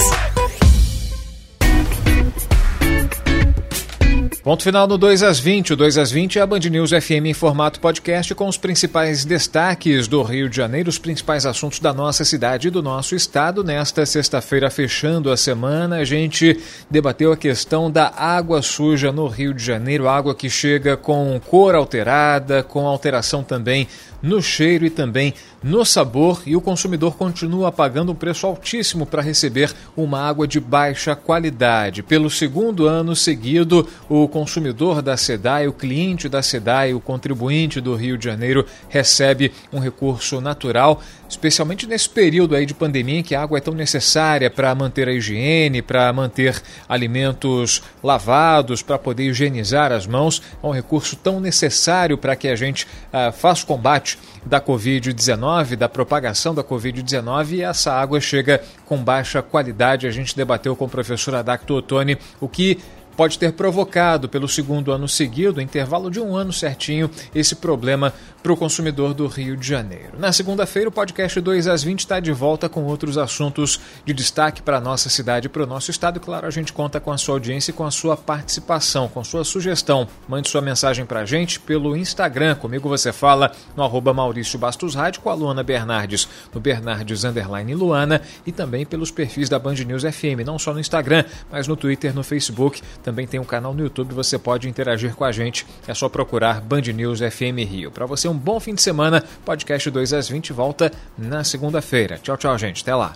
Ponto 4.47 4.63
final 4.63 4.87
no 4.87 4.97
2 4.97 5.25
às 5.25 5.41
20. 5.41 5.73
O 5.73 5.77
2 5.77 5.99
às 5.99 6.13
20 6.13 6.39
é 6.39 6.43
a 6.43 6.47
Band 6.47 6.61
News 6.61 6.91
FM 6.91 7.27
em 7.27 7.35
formato 7.35 7.81
podcast 7.81 8.33
com 8.33 8.47
os 8.47 8.57
principais 8.57 9.25
destaques 9.25 10.07
do 10.07 10.23
Rio 10.23 10.49
de 10.49 10.57
Janeiro, 10.57 10.89
os 10.89 11.01
principais 11.01 11.45
assuntos 11.45 11.81
da 11.81 11.93
nossa 11.93 12.25
cidade 12.25 12.69
e 12.69 12.71
do 12.71 12.81
nosso 12.81 13.17
estado. 13.17 13.65
Nesta 13.65 14.07
sexta-feira, 14.07 14.71
fechando 14.71 15.33
a 15.33 15.37
semana, 15.37 15.97
a 15.97 16.05
gente 16.05 16.61
debateu 16.89 17.33
a 17.33 17.37
questão 17.37 17.91
da 17.91 18.13
água 18.17 18.63
suja 18.63 19.11
no 19.11 19.27
Rio 19.27 19.53
de 19.53 19.65
Janeiro, 19.65 20.09
água 20.09 20.33
que 20.33 20.49
chega 20.49 20.97
com 20.97 21.41
cor 21.45 21.75
alterada, 21.75 22.63
com 22.63 22.87
alteração 22.87 23.43
também 23.43 23.89
no 24.23 24.41
cheiro 24.41 24.87
e 24.87 24.91
também 24.91 25.35
no 25.67 25.85
sabor, 25.85 26.43
e 26.47 26.55
o 26.55 26.61
consumidor 26.61 27.17
continua 27.17 27.73
pagando 27.73 28.13
um 28.13 28.15
preço 28.15 28.47
altíssimo 28.47 29.05
para 29.05 29.21
receber 29.21 29.75
uma 29.97 30.21
água 30.21 30.47
de 30.47 30.61
baixa 30.61 31.17
qualidade. 31.17 32.05
Pelo 32.05 32.31
segundo 32.31 32.87
ano 32.87 33.17
seguido, 33.17 33.85
o 34.09 34.29
consumidor 34.29 35.03
da 35.03 35.17
SEDAI, 35.17 35.67
o 35.67 35.73
cliente 35.73 36.29
da 36.29 36.41
SEDAI, 36.41 36.95
o 36.95 37.01
contribuinte 37.01 37.81
do 37.81 37.97
Rio 37.97 38.17
de 38.17 38.27
Janeiro, 38.27 38.65
recebe 38.89 39.53
um 39.73 39.81
recurso 39.81 40.41
natural, 40.41 41.03
especialmente 41.29 41.87
nesse 41.87 42.09
período 42.09 42.55
aí 42.55 42.67
de 42.67 42.75
pandemia 42.75 43.21
em 43.21 43.23
que 43.23 43.35
a 43.35 43.43
água 43.43 43.59
é 43.59 43.61
tão 43.61 43.75
necessária 43.75 44.51
para 44.51 44.75
manter 44.75 45.09
a 45.09 45.13
higiene, 45.13 45.83
para 45.83 46.13
manter 46.13 46.61
alimentos 46.89 47.83
lavados, 48.03 48.83
para 48.83 48.99
poder 48.99 49.25
higienizar 49.25 49.93
as 49.93 50.07
mãos. 50.07 50.43
É 50.63 50.67
um 50.67 50.71
recurso 50.71 51.17
tão 51.17 51.41
necessário 51.41 52.17
para 52.17 52.37
que 52.37 52.49
a 52.49 52.57
gente 52.57 52.87
ah, 53.13 53.33
faça 53.33 53.65
o 53.65 53.67
combate 53.67 54.19
da 54.45 54.61
Covid-19, 54.61 55.77
da 55.77 55.89
propagação 55.89 56.55
da 56.55 56.63
Covid-19, 56.63 57.53
e 57.53 57.63
essa 57.63 57.93
água 57.93 58.21
chega 58.21 58.63
com 58.85 58.97
baixa 59.03 59.43
qualidade. 59.43 60.07
A 60.07 60.11
gente 60.11 60.37
debateu 60.37 60.77
com 60.77 60.85
o 60.85 60.89
professor 60.89 61.35
Adacto 61.35 61.75
Ottoni 61.75 62.17
o 62.41 62.49
que 62.49 62.79
pode 63.17 63.39
ter 63.39 63.53
provocado 63.53 64.29
pelo 64.29 64.47
segundo 64.47 64.93
ano 64.93 65.09
seguido, 65.09 65.61
intervalo 65.61 66.11
de 66.11 66.21
um 66.21 66.37
ano 66.37 66.53
certinho, 66.53 67.11
esse 67.35 67.57
problema 67.57 68.13
para 68.47 68.53
o 68.53 68.57
consumidor 68.57 69.13
do 69.13 69.27
Rio 69.27 69.57
de 69.57 69.67
Janeiro. 69.67 70.13
Na 70.21 70.33
segunda-feira, 70.33 70.89
o 70.89 70.93
podcast 70.93 71.41
2 71.41 71.67
às 71.67 71.83
20 71.83 71.99
está 71.99 72.21
de 72.21 72.31
volta 72.31 72.69
com 72.69 72.85
outros 72.85 73.19
assuntos 73.19 73.81
de 74.05 74.15
destaque 74.15 74.63
para 74.63 74.77
a 74.77 74.81
nossa 74.81 75.09
cidade 75.09 75.47
e 75.47 75.49
para 75.49 75.65
o 75.65 75.67
nosso 75.67 75.91
estado. 75.91 76.21
Claro, 76.21 76.47
a 76.47 76.51
gente 76.53 76.73
conta 76.73 77.01
com 77.01 77.11
a 77.11 77.19
sua 77.19 77.35
audiência 77.35 77.73
e 77.73 77.75
com 77.75 77.85
a 77.85 77.91
sua 77.91 78.17
participação, 78.17 79.09
com 79.09 79.25
sua 79.25 79.43
sugestão. 79.43 80.07
Mande 80.29 80.49
sua 80.49 80.61
mensagem 80.61 81.05
para 81.05 81.23
a 81.23 81.25
gente 81.25 81.59
pelo 81.59 81.97
Instagram. 81.97 82.55
Comigo 82.55 82.89
você 82.89 83.13
fala 83.13 83.51
no 83.77 83.83
arroba 83.83 84.15
Maurício 84.15 84.61
Bastos 84.61 84.95
Rádio, 84.95 85.23
com 85.23 85.31
a 85.31 85.35
Luana 85.35 85.65
Bernardes, 85.65 86.29
no 86.55 86.61
Bernardes 86.61 87.25
Underline 87.25 87.75
Luana 87.75 88.23
e 88.47 88.53
também 88.53 88.87
pelos 88.87 89.11
perfis 89.11 89.49
da 89.49 89.59
Band 89.59 89.75
News 89.75 90.05
FM, 90.05 90.47
não 90.47 90.57
só 90.57 90.73
no 90.73 90.79
Instagram, 90.79 91.25
mas 91.51 91.67
no 91.67 91.75
Twitter, 91.75 92.15
no 92.15 92.23
Facebook. 92.23 92.81
Também 93.03 93.27
tem 93.27 93.41
um 93.41 93.45
canal 93.45 93.75
no 93.75 93.83
YouTube, 93.83 94.15
você 94.15 94.39
pode 94.39 94.69
interagir 94.69 95.17
com 95.17 95.25
a 95.25 95.33
gente. 95.33 95.67
É 95.89 95.95
só 95.95 96.09
procurar 96.09 96.61
Band 96.61 96.83
News 96.95 97.19
FM 97.19 97.69
Rio. 97.69 97.91
Para 97.91 98.07
você, 98.07 98.29
um 98.29 98.36
um 98.37 98.39
bom 98.39 98.61
fim 98.61 98.75
de 98.75 98.83
semana. 98.83 99.25
Podcast 99.45 99.91
2 99.91 100.13
às 100.13 100.29
20 100.29 100.53
volta 100.53 100.93
na 101.17 101.43
segunda-feira. 101.43 102.19
Tchau, 102.23 102.37
tchau, 102.37 102.57
gente. 102.59 102.83
Até 102.83 102.95
lá. 102.95 103.15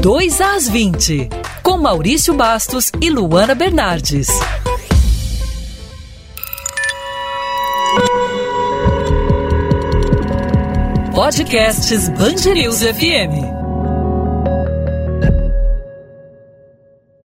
Dois 0.00 0.40
às 0.40 0.68
20, 0.68 1.28
com 1.62 1.78
Maurício 1.78 2.34
Bastos 2.34 2.90
e 3.00 3.08
Luana 3.08 3.54
Bernardes. 3.54 4.28
Podcasts 11.14 12.08
News 12.08 12.82
FM. 12.82 13.61